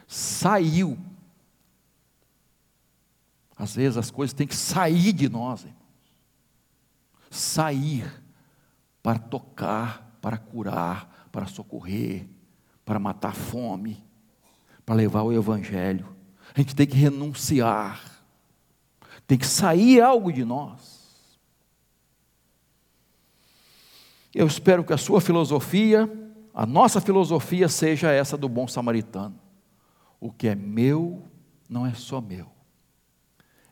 saiu. 0.07 0.99
Às 3.57 3.77
vezes 3.77 3.97
as 3.97 4.11
coisas 4.11 4.35
têm 4.35 4.47
que 4.47 4.57
sair 4.57 5.13
de 5.13 5.29
nós, 5.29 5.61
irmãos. 5.61 5.79
sair 7.31 8.24
para 9.05 9.21
tocar, 9.21 10.19
para 10.21 10.37
curar, 10.37 11.29
para 11.31 11.47
socorrer, 11.47 12.27
para 12.85 12.99
matar 12.99 13.29
a 13.29 13.33
fome 13.33 14.05
para 14.85 14.95
levar 14.95 15.23
o 15.23 15.33
Evangelho. 15.33 16.15
A 16.55 16.61
gente 16.61 16.75
tem 16.75 16.87
que 16.87 16.97
renunciar, 16.97 18.23
tem 19.27 19.39
que 19.39 19.47
sair 19.47 20.01
algo 20.01 20.33
de 20.33 20.45
nós. 20.45 21.03
Eu 24.35 24.47
espero 24.47 24.85
que 24.85 24.93
a 24.93 24.99
sua 24.99 25.21
filosofia, 25.21 26.11
a 26.53 26.67
nossa 26.67 27.01
filosofia, 27.01 27.69
seja 27.69 28.11
essa 28.11 28.37
do 28.37 28.49
bom 28.49 28.67
samaritano. 28.67 29.39
O 30.21 30.31
que 30.31 30.49
é 30.49 30.55
meu 30.55 31.25
não 31.69 31.87
é 31.87 31.95
só 31.95 32.21
meu, 32.21 32.51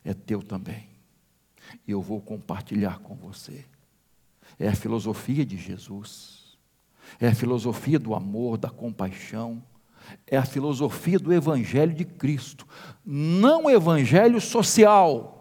é 0.04 0.14
teu 0.14 0.42
também. 0.42 0.88
E 1.86 1.90
eu 1.90 2.00
vou 2.00 2.20
compartilhar 2.20 2.98
com 3.00 3.14
você. 3.14 3.64
É 4.62 4.68
a 4.68 4.74
filosofia 4.74 5.44
de 5.44 5.56
Jesus, 5.56 6.56
é 7.18 7.28
a 7.28 7.34
filosofia 7.34 7.98
do 7.98 8.14
amor, 8.14 8.56
da 8.56 8.70
compaixão 8.70 9.62
é 10.26 10.36
a 10.36 10.44
filosofia 10.44 11.18
do 11.18 11.32
Evangelho 11.32 11.94
de 11.94 12.04
Cristo, 12.04 12.66
não 13.04 13.64
o 13.64 13.70
Evangelho 13.70 14.40
social. 14.40 15.38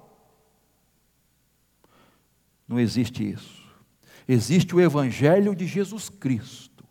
Não 2.67 2.79
existe 2.79 3.29
isso. 3.29 3.61
Existe 4.27 4.75
o 4.75 4.81
Evangelho 4.81 5.55
de 5.55 5.67
Jesus 5.67 6.09
Cristo. 6.09 6.85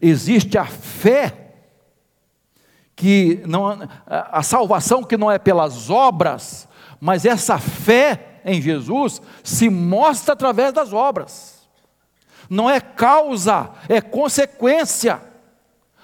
Existe 0.00 0.58
a 0.58 0.66
fé 0.66 1.54
que 2.94 3.42
não 3.46 3.88
a 4.06 4.42
salvação 4.42 5.02
que 5.02 5.16
não 5.16 5.30
é 5.30 5.38
pelas 5.38 5.88
obras, 5.88 6.68
mas 7.00 7.24
essa 7.24 7.58
fé 7.58 8.29
em 8.44 8.60
Jesus 8.60 9.20
se 9.42 9.68
mostra 9.68 10.32
através 10.32 10.72
das 10.72 10.92
obras. 10.92 11.68
Não 12.48 12.68
é 12.68 12.80
causa, 12.80 13.70
é 13.88 14.00
consequência. 14.00 15.22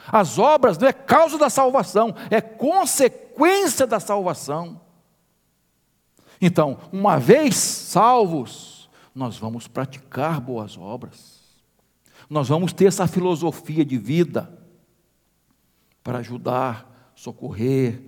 As 0.07 0.39
obras 0.39 0.79
não 0.79 0.87
é 0.87 0.93
causa 0.93 1.37
da 1.37 1.51
salvação, 1.51 2.15
é 2.31 2.41
consequência 2.41 3.87
da 3.87 3.99
salvação. 3.99 4.81
Então, 6.41 6.79
uma 6.93 7.19
vez 7.19 7.57
salvos, 7.57 8.89
nós 9.15 9.37
vamos 9.37 9.67
praticar 9.67 10.41
boas 10.41 10.77
obras, 10.77 11.41
nós 12.29 12.49
vamos 12.49 12.73
ter 12.73 12.87
essa 12.87 13.07
filosofia 13.07 13.85
de 13.85 13.97
vida 13.97 14.53
para 16.05 16.19
ajudar, 16.19 17.11
socorrer 17.15 18.03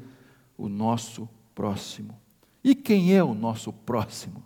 o 0.56 0.68
nosso 0.68 1.28
próximo. 1.54 2.16
E 2.62 2.74
quem 2.74 3.14
é 3.14 3.22
o 3.22 3.34
nosso 3.34 3.72
próximo? 3.72 4.42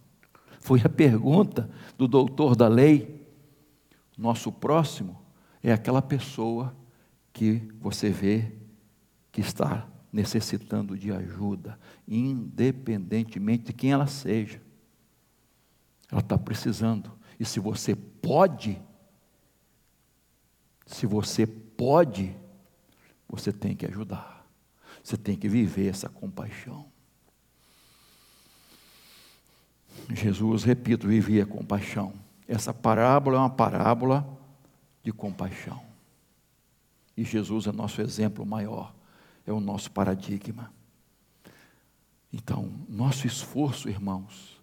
Foi 0.61 0.81
a 0.85 0.89
pergunta 0.89 1.69
do 1.99 2.07
doutor 2.07 2.55
da 2.55 2.69
lei. 2.69 3.27
Nosso 4.17 4.53
próximo 4.53 5.21
é 5.63 5.73
aquela 5.73 6.03
pessoa 6.03 6.75
que 7.33 7.63
você 7.81 8.11
vê 8.11 8.53
que 9.31 9.41
está 9.41 9.89
necessitando 10.13 10.97
de 10.97 11.11
ajuda, 11.11 11.79
independentemente 12.07 13.65
de 13.65 13.73
quem 13.73 13.93
ela 13.93 14.07
seja. 14.07 14.61
Ela 16.11 16.21
está 16.21 16.37
precisando. 16.37 17.11
E 17.41 17.45
se 17.45 17.59
você 17.59 17.97
pode, 17.97 18.81
se 20.87 21.07
você 21.07 21.47
pode, 21.47 22.37
você 23.27 23.51
tem 23.51 23.75
que 23.75 23.87
ajudar. 23.87 24.47
Você 25.03 25.17
tem 25.17 25.37
que 25.37 25.49
viver 25.49 25.89
essa 25.89 26.09
compaixão. 26.09 26.92
Jesus, 30.11 30.65
repito, 30.65 31.09
vivia 31.09 31.47
compaixão. 31.47 32.13
Essa 32.47 32.73
parábola 32.73 33.37
é 33.37 33.41
uma 33.41 33.51
parábola 33.51 34.27
de 35.03 35.13
compaixão. 35.13 35.83
E 37.17 37.25
Jesus 37.25 37.67
é 37.67 37.73
nosso 37.73 38.01
exemplo 38.01 38.45
maior, 38.45 38.95
é 39.47 39.53
o 39.53 39.61
nosso 39.61 39.91
paradigma. 39.91 40.73
Então, 42.33 42.71
nosso 42.89 43.27
esforço, 43.27 43.89
irmãos, 43.89 44.61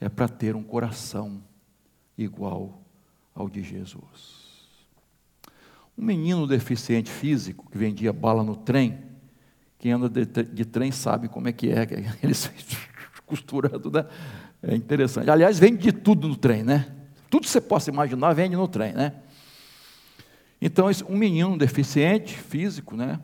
é 0.00 0.08
para 0.08 0.28
ter 0.28 0.56
um 0.56 0.62
coração 0.62 1.42
igual 2.18 2.82
ao 3.34 3.48
de 3.48 3.62
Jesus. 3.62 4.42
Um 5.96 6.04
menino 6.04 6.46
deficiente 6.46 7.10
físico 7.10 7.70
que 7.70 7.78
vendia 7.78 8.12
bala 8.12 8.42
no 8.42 8.56
trem, 8.56 8.98
quem 9.78 9.92
anda 9.92 10.08
de, 10.08 10.64
trem 10.64 10.90
sabe 10.92 11.28
como 11.28 11.48
é 11.48 11.52
que 11.52 11.70
é, 11.70 11.86
eles 12.22 12.50
costurando, 13.26 13.90
né? 13.90 14.06
É 14.62 14.74
interessante. 14.74 15.28
Aliás, 15.28 15.58
vende 15.58 15.78
de 15.78 15.92
tudo 15.92 16.28
no 16.28 16.36
trem, 16.36 16.62
né? 16.62 16.94
Tudo 17.28 17.44
que 17.44 17.50
você 17.50 17.60
possa 17.60 17.90
imaginar 17.90 18.32
vende 18.32 18.54
no 18.54 18.68
trem, 18.68 18.92
né? 18.92 19.14
Então, 20.60 20.86
um 21.08 21.16
menino 21.16 21.58
deficiente 21.58 22.38
físico, 22.38 22.96
né, 22.96 23.18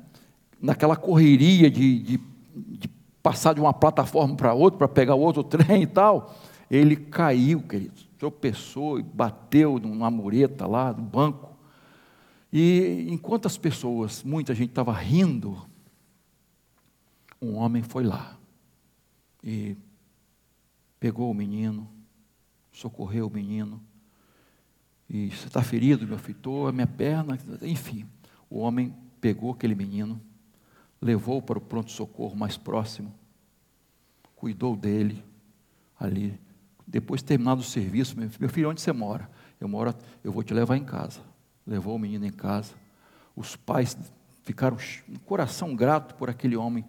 naquela 0.60 0.96
correria 0.96 1.70
de, 1.70 2.00
de, 2.00 2.20
de 2.56 2.88
passar 3.22 3.54
de 3.54 3.60
uma 3.60 3.72
plataforma 3.72 4.34
para 4.34 4.52
outra, 4.54 4.78
para 4.78 4.88
pegar 4.88 5.14
outro 5.14 5.44
trem 5.46 5.82
e 5.82 5.86
tal, 5.86 6.36
ele 6.68 6.96
caiu, 6.96 7.62
querido, 7.62 7.94
tropeçou 8.18 8.98
e 8.98 9.04
bateu 9.04 9.78
numa 9.78 10.10
mureta 10.10 10.66
lá 10.66 10.90
do 10.90 11.00
banco. 11.00 11.56
E 12.52 13.06
enquanto 13.08 13.46
as 13.46 13.56
pessoas, 13.56 14.24
muita 14.24 14.52
gente 14.52 14.70
estava 14.70 14.92
rindo, 14.92 15.64
um 17.40 17.54
homem 17.54 17.84
foi 17.84 18.02
lá 18.02 18.36
e 19.44 19.76
pegou 20.98 21.30
o 21.30 21.34
menino, 21.34 21.88
socorreu 22.72 23.26
o 23.26 23.30
menino. 23.30 23.82
E 25.08 25.30
você 25.30 25.46
está 25.46 25.62
ferido, 25.62 26.06
meu 26.06 26.18
filho? 26.18 26.66
a 26.66 26.72
minha 26.72 26.86
perna, 26.86 27.38
enfim. 27.62 28.06
O 28.50 28.58
homem 28.58 28.94
pegou 29.20 29.52
aquele 29.52 29.74
menino, 29.74 30.20
levou 31.00 31.40
para 31.40 31.58
o 31.58 31.60
pronto-socorro 31.60 32.36
mais 32.36 32.56
próximo, 32.56 33.12
cuidou 34.36 34.76
dele 34.76 35.24
ali. 35.98 36.38
Depois 36.86 37.20
de 37.20 37.26
terminado 37.26 37.60
o 37.60 37.64
serviço, 37.64 38.16
meu 38.18 38.48
filho, 38.48 38.70
onde 38.70 38.80
você 38.80 38.92
mora? 38.92 39.30
Eu 39.60 39.68
moro, 39.68 39.94
eu 40.22 40.32
vou 40.32 40.42
te 40.42 40.54
levar 40.54 40.76
em 40.76 40.84
casa. 40.84 41.20
Levou 41.66 41.96
o 41.96 41.98
menino 41.98 42.24
em 42.24 42.32
casa. 42.32 42.74
Os 43.36 43.56
pais 43.56 43.96
ficaram 44.44 44.78
um 45.08 45.16
coração 45.16 45.74
grato 45.76 46.14
por 46.14 46.30
aquele 46.30 46.56
homem 46.56 46.84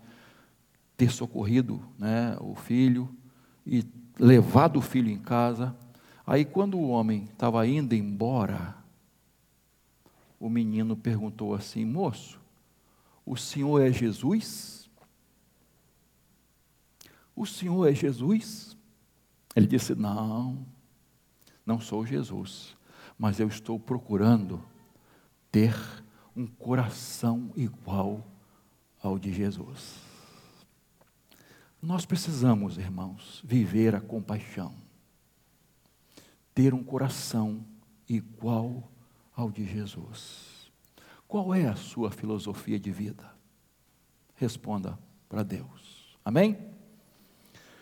ter 0.95 1.10
socorrido 1.10 1.82
né, 1.97 2.38
o 2.39 2.55
filho 2.55 3.10
e 3.70 3.86
levado 4.17 4.80
o 4.80 4.82
filho 4.82 5.11
em 5.11 5.20
casa. 5.20 5.76
Aí, 6.26 6.43
quando 6.43 6.78
o 6.78 6.89
homem 6.89 7.26
estava 7.26 7.65
indo 7.67 7.93
embora, 7.93 8.76
o 10.39 10.49
menino 10.49 10.97
perguntou 10.97 11.53
assim: 11.53 11.86
Moço, 11.86 12.39
o 13.24 13.38
senhor 13.38 13.80
é 13.80 13.91
Jesus? 13.91 14.89
O 17.36 17.45
senhor 17.45 17.88
é 17.88 17.93
Jesus? 17.93 18.76
Ele 19.55 19.67
disse: 19.67 19.93
Não, 19.93 20.65
não 21.63 21.80
sou 21.80 22.03
Jesus, 22.05 22.76
mas 23.20 23.39
eu 23.39 23.47
estou 23.47 23.80
procurando 23.80 24.63
ter 25.51 25.76
um 26.36 26.47
coração 26.47 27.51
igual 27.55 28.26
ao 29.01 29.20
de 29.20 29.32
Jesus. 29.32 30.09
Nós 31.82 32.05
precisamos, 32.05 32.77
irmãos, 32.77 33.41
viver 33.45 33.95
a 33.95 34.01
compaixão, 34.01 34.73
ter 36.53 36.73
um 36.73 36.84
coração 36.84 37.63
igual 38.07 38.91
ao 39.34 39.49
de 39.49 39.65
Jesus. 39.65 40.69
Qual 41.25 41.55
é 41.55 41.67
a 41.67 41.75
sua 41.75 42.11
filosofia 42.11 42.77
de 42.77 42.91
vida? 42.91 43.23
Responda 44.36 44.99
para 45.30 45.41
Deus. 45.41 46.17
Amém? 46.25 46.57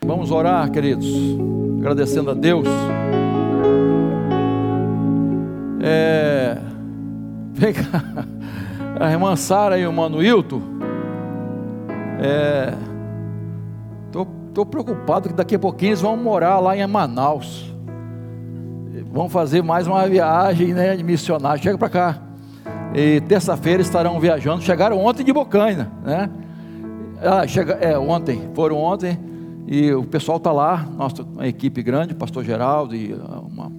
Vamos 0.02 0.30
orar, 0.30 0.70
queridos, 0.70 1.06
agradecendo 1.80 2.30
a 2.30 2.34
Deus. 2.34 2.68
É, 5.82 6.56
a 9.00 9.10
irmã 9.10 9.34
Sara 9.34 9.76
e 9.76 9.86
o 9.86 9.92
mano 9.92 10.22
Hilton. 10.22 10.62
É, 12.20 12.97
Estou 14.58 14.66
preocupado 14.66 15.28
que 15.28 15.34
daqui 15.36 15.54
a 15.54 15.58
pouquinho 15.58 15.90
eles 15.90 16.00
vão 16.00 16.16
morar 16.16 16.58
lá 16.58 16.76
em 16.76 16.84
Manaus. 16.84 17.72
Vão 19.12 19.28
fazer 19.28 19.62
mais 19.62 19.86
uma 19.86 20.04
viagem 20.08 20.74
né, 20.74 20.96
de 20.96 21.04
missionário. 21.04 21.62
Chega 21.62 21.78
para 21.78 21.88
cá. 21.88 22.18
E 22.92 23.20
terça-feira 23.20 23.80
estarão 23.80 24.18
viajando. 24.18 24.60
Chegaram 24.62 24.98
ontem 24.98 25.22
de 25.22 25.32
Bocaina, 25.32 25.92
né? 26.04 26.28
Ah, 27.22 27.46
chega, 27.46 27.74
é, 27.74 27.96
ontem, 27.96 28.50
foram 28.52 28.78
ontem. 28.78 29.16
E 29.64 29.92
o 29.92 30.02
pessoal 30.02 30.38
está 30.38 30.50
lá, 30.50 30.88
nossa 30.96 31.22
uma 31.22 31.46
equipe 31.46 31.80
grande, 31.80 32.12
pastor 32.12 32.42
Geraldo, 32.42 32.96
e 32.96 33.12
ah, 33.12 33.38
uma, 33.38 33.70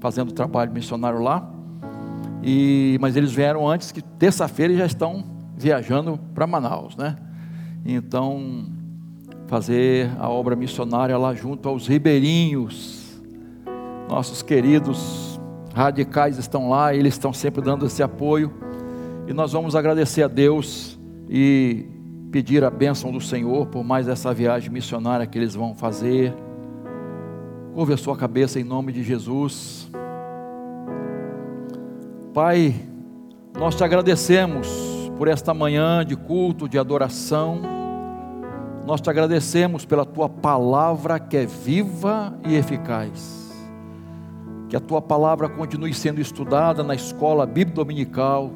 fazendo 0.00 0.32
trabalho 0.32 0.72
missionário 0.72 1.20
lá. 1.20 1.46
E, 2.42 2.96
mas 3.02 3.16
eles 3.16 3.32
vieram 3.32 3.68
antes 3.68 3.92
que 3.92 4.00
terça-feira 4.00 4.72
já 4.74 4.86
estão 4.86 5.22
viajando 5.58 6.18
para 6.34 6.46
Manaus, 6.46 6.96
né? 6.96 7.16
Então, 7.84 8.64
fazer 9.52 10.10
a 10.18 10.30
obra 10.30 10.56
missionária 10.56 11.18
lá 11.18 11.34
junto 11.34 11.68
aos 11.68 11.86
ribeirinhos. 11.86 13.20
Nossos 14.08 14.40
queridos 14.40 15.38
radicais 15.74 16.38
estão 16.38 16.70
lá, 16.70 16.94
eles 16.94 17.12
estão 17.12 17.34
sempre 17.34 17.60
dando 17.60 17.84
esse 17.84 18.02
apoio. 18.02 18.50
E 19.28 19.34
nós 19.34 19.52
vamos 19.52 19.76
agradecer 19.76 20.22
a 20.22 20.26
Deus 20.26 20.98
e 21.28 21.84
pedir 22.30 22.64
a 22.64 22.70
bênção 22.70 23.12
do 23.12 23.20
Senhor 23.20 23.66
por 23.66 23.84
mais 23.84 24.08
essa 24.08 24.32
viagem 24.32 24.70
missionária 24.70 25.26
que 25.26 25.36
eles 25.36 25.54
vão 25.54 25.74
fazer. 25.74 26.32
Curve 27.74 27.92
a 27.92 27.98
sua 27.98 28.16
cabeça 28.16 28.58
em 28.58 28.64
nome 28.64 28.90
de 28.90 29.02
Jesus. 29.02 29.86
Pai, 32.32 32.74
nós 33.58 33.74
te 33.74 33.84
agradecemos 33.84 34.66
por 35.18 35.28
esta 35.28 35.52
manhã 35.52 36.02
de 36.06 36.16
culto, 36.16 36.66
de 36.66 36.78
adoração 36.78 37.81
nós 38.84 39.00
te 39.00 39.08
agradecemos 39.08 39.84
pela 39.84 40.04
tua 40.04 40.28
palavra 40.28 41.20
que 41.20 41.36
é 41.36 41.46
viva 41.46 42.36
e 42.44 42.56
eficaz. 42.56 43.52
Que 44.68 44.76
a 44.76 44.80
tua 44.80 45.00
palavra 45.00 45.48
continue 45.48 45.94
sendo 45.94 46.20
estudada 46.20 46.82
na 46.82 46.94
escola 46.94 47.46
bíblica 47.46 47.76
dominical 47.76 48.50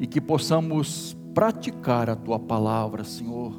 e 0.00 0.06
que 0.06 0.20
possamos 0.20 1.16
praticar 1.34 2.08
a 2.08 2.16
tua 2.16 2.38
palavra, 2.38 3.04
Senhor. 3.04 3.52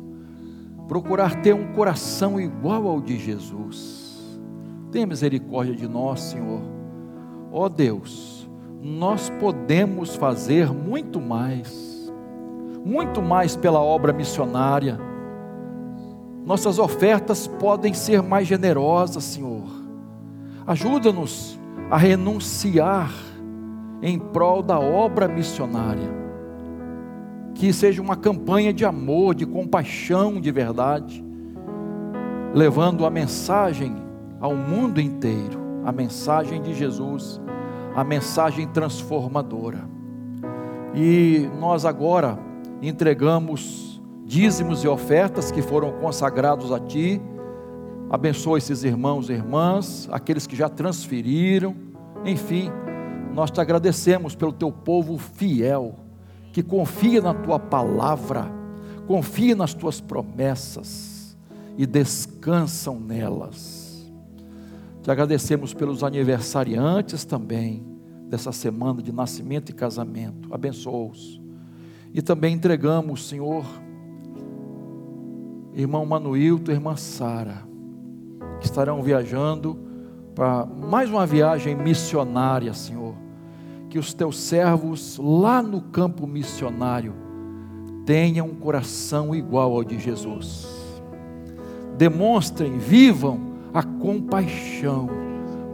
Procurar 0.87 1.41
ter 1.41 1.53
um 1.53 1.73
coração 1.73 2.39
igual 2.39 2.87
ao 2.87 3.01
de 3.01 3.17
Jesus. 3.19 4.39
Tenha 4.91 5.05
misericórdia 5.05 5.75
de 5.75 5.87
nós, 5.87 6.21
Senhor. 6.21 6.61
Ó 7.51 7.65
oh 7.65 7.69
Deus, 7.69 8.49
nós 8.81 9.29
podemos 9.39 10.15
fazer 10.15 10.71
muito 10.71 11.19
mais, 11.19 12.11
muito 12.85 13.21
mais 13.21 13.55
pela 13.55 13.81
obra 13.81 14.13
missionária 14.13 15.06
nossas 16.47 16.79
ofertas 16.79 17.45
podem 17.45 17.93
ser 17.93 18.23
mais 18.23 18.47
generosas, 18.47 19.25
Senhor. 19.25 19.67
Ajuda-nos 20.65 21.59
a 21.91 21.97
renunciar 21.97 23.11
em 24.01 24.17
prol 24.17 24.63
da 24.63 24.79
obra 24.79 25.27
missionária. 25.27 26.09
Que 27.53 27.73
seja 27.73 28.01
uma 28.01 28.15
campanha 28.15 28.71
de 28.71 28.85
amor, 28.85 29.35
de 29.35 29.45
compaixão 29.45 30.39
de 30.39 30.49
verdade, 30.49 31.21
levando 32.53 33.05
a 33.05 33.09
mensagem 33.09 33.97
ao 34.39 34.55
mundo 34.55 35.01
inteiro, 35.01 35.59
a 35.83 35.91
mensagem 35.91 36.61
de 36.61 36.73
Jesus, 36.73 37.41
a 37.93 38.05
mensagem 38.05 38.65
transformadora. 38.67 39.83
E 40.95 41.49
nós 41.59 41.83
agora 41.83 42.39
entregamos 42.81 43.86
dízimos 44.27 44.83
e 44.83 44.87
ofertas 44.89 45.51
que 45.51 45.61
foram 45.61 45.93
consagrados 46.01 46.73
a 46.73 46.79
Ti. 46.79 47.21
Abençoa 48.09 48.57
esses 48.57 48.83
irmãos 48.83 49.29
e 49.29 49.33
irmãs, 49.33 50.07
aqueles 50.11 50.45
que 50.45 50.55
já 50.55 50.67
transferiram. 50.67 51.73
Enfim, 52.25 52.69
nós 53.33 53.49
te 53.49 53.61
agradecemos 53.61 54.35
pelo 54.35 54.51
Teu 54.51 54.69
povo 54.69 55.17
fiel, 55.17 55.95
que 56.51 56.61
confia 56.61 57.21
na 57.21 57.33
Tua 57.33 57.57
palavra, 57.57 58.51
confia 59.07 59.55
nas 59.55 59.73
Tuas 59.73 60.01
promessas 60.01 61.37
e 61.77 61.85
descansam 61.85 62.99
nelas. 62.99 64.11
Te 65.01 65.09
agradecemos 65.09 65.73
pelos 65.73 66.03
aniversariantes 66.03 67.23
também 67.23 67.81
dessa 68.27 68.51
semana 68.51 69.01
de 69.01 69.13
nascimento 69.13 69.69
e 69.69 69.73
casamento. 69.73 70.53
Abençoa-os. 70.53 71.41
E 72.13 72.21
também 72.21 72.55
entregamos, 72.55 73.29
Senhor, 73.29 73.63
irmão 75.77 76.03
Manuilto 76.07 76.71
e 76.71 76.73
irmã 76.73 76.95
Sara, 76.95 77.63
que 78.59 78.65
estarão 78.65 79.03
viajando 79.03 79.77
para 80.33 80.65
mais 80.65 81.07
uma 81.07 81.23
viagem 81.23 81.75
missionária, 81.75 82.73
Senhor. 82.73 83.13
Que 83.87 83.99
os 83.99 84.11
teus 84.11 84.39
servos 84.39 85.19
lá 85.21 85.61
no 85.61 85.81
campo 85.81 86.25
missionário 86.25 87.13
tenham 88.07 88.47
um 88.47 88.55
coração 88.55 89.35
igual 89.35 89.71
ao 89.71 89.83
de 89.83 89.99
Jesus. 89.99 90.67
Demonstrem, 91.95 92.79
vivam 92.79 93.39
a 93.71 93.83
compaixão 93.83 95.07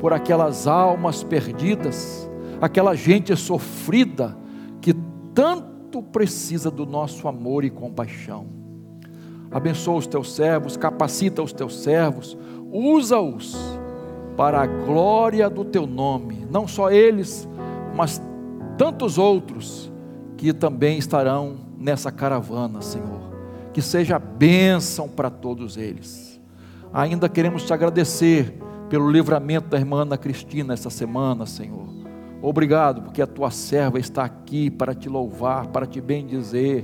por 0.01 0.11
aquelas 0.11 0.67
almas 0.67 1.23
perdidas, 1.23 2.29
aquela 2.59 2.93
gente 2.93 3.33
sofrida 3.37 4.37
que 4.81 4.93
tanto 5.33 6.03
precisa 6.03 6.69
do 6.69 6.85
nosso 6.85 7.25
amor 7.25 7.63
e 7.63 7.69
compaixão 7.69 8.62
abençoa 9.53 9.97
os 9.97 10.07
teus 10.07 10.33
servos, 10.33 10.75
capacita 10.75 11.43
os 11.43 11.53
teus 11.53 11.81
servos, 11.83 12.37
usa-os 12.71 13.55
para 14.35 14.61
a 14.61 14.65
glória 14.65 15.49
do 15.49 15.63
teu 15.63 15.85
nome, 15.85 16.47
não 16.49 16.67
só 16.67 16.89
eles, 16.89 17.47
mas 17.95 18.21
tantos 18.77 19.17
outros 19.17 19.91
que 20.35 20.51
também 20.51 20.97
estarão 20.97 21.57
nessa 21.77 22.11
caravana, 22.11 22.81
Senhor. 22.81 23.21
Que 23.71 23.81
seja 23.81 24.17
bênção 24.17 25.07
para 25.07 25.29
todos 25.29 25.77
eles. 25.77 26.41
Ainda 26.91 27.29
queremos 27.29 27.63
te 27.63 27.73
agradecer 27.73 28.57
pelo 28.89 29.09
livramento 29.09 29.67
da 29.69 29.77
irmã 29.77 30.01
Ana 30.01 30.17
Cristina 30.17 30.73
essa 30.73 30.89
semana, 30.89 31.45
Senhor. 31.45 31.87
Obrigado, 32.41 33.03
porque 33.03 33.21
a 33.21 33.27
tua 33.27 33.49
serva 33.51 33.99
está 33.99 34.23
aqui 34.23 34.69
para 34.69 34.93
te 34.93 35.07
louvar, 35.07 35.67
para 35.67 35.85
te 35.85 36.01
bendizer 36.01 36.83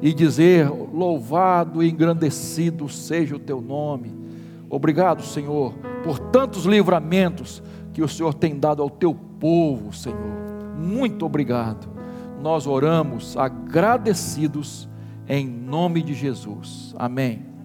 e 0.00 0.12
dizer: 0.12 0.68
louvado 0.70 1.82
e 1.82 1.90
engrandecido 1.90 2.88
seja 2.88 3.36
o 3.36 3.38
teu 3.38 3.60
nome. 3.60 4.14
Obrigado, 4.70 5.22
Senhor, 5.22 5.74
por 6.04 6.18
tantos 6.18 6.64
livramentos 6.64 7.62
que 7.92 8.02
o 8.02 8.08
Senhor 8.08 8.34
tem 8.34 8.58
dado 8.58 8.82
ao 8.82 8.90
teu 8.90 9.14
povo, 9.14 9.92
Senhor. 9.92 10.18
Muito 10.78 11.24
obrigado. 11.24 11.88
Nós 12.40 12.66
oramos 12.66 13.36
agradecidos 13.36 14.88
em 15.28 15.46
nome 15.46 16.02
de 16.02 16.14
Jesus. 16.14 16.94
Amém. 16.96 17.57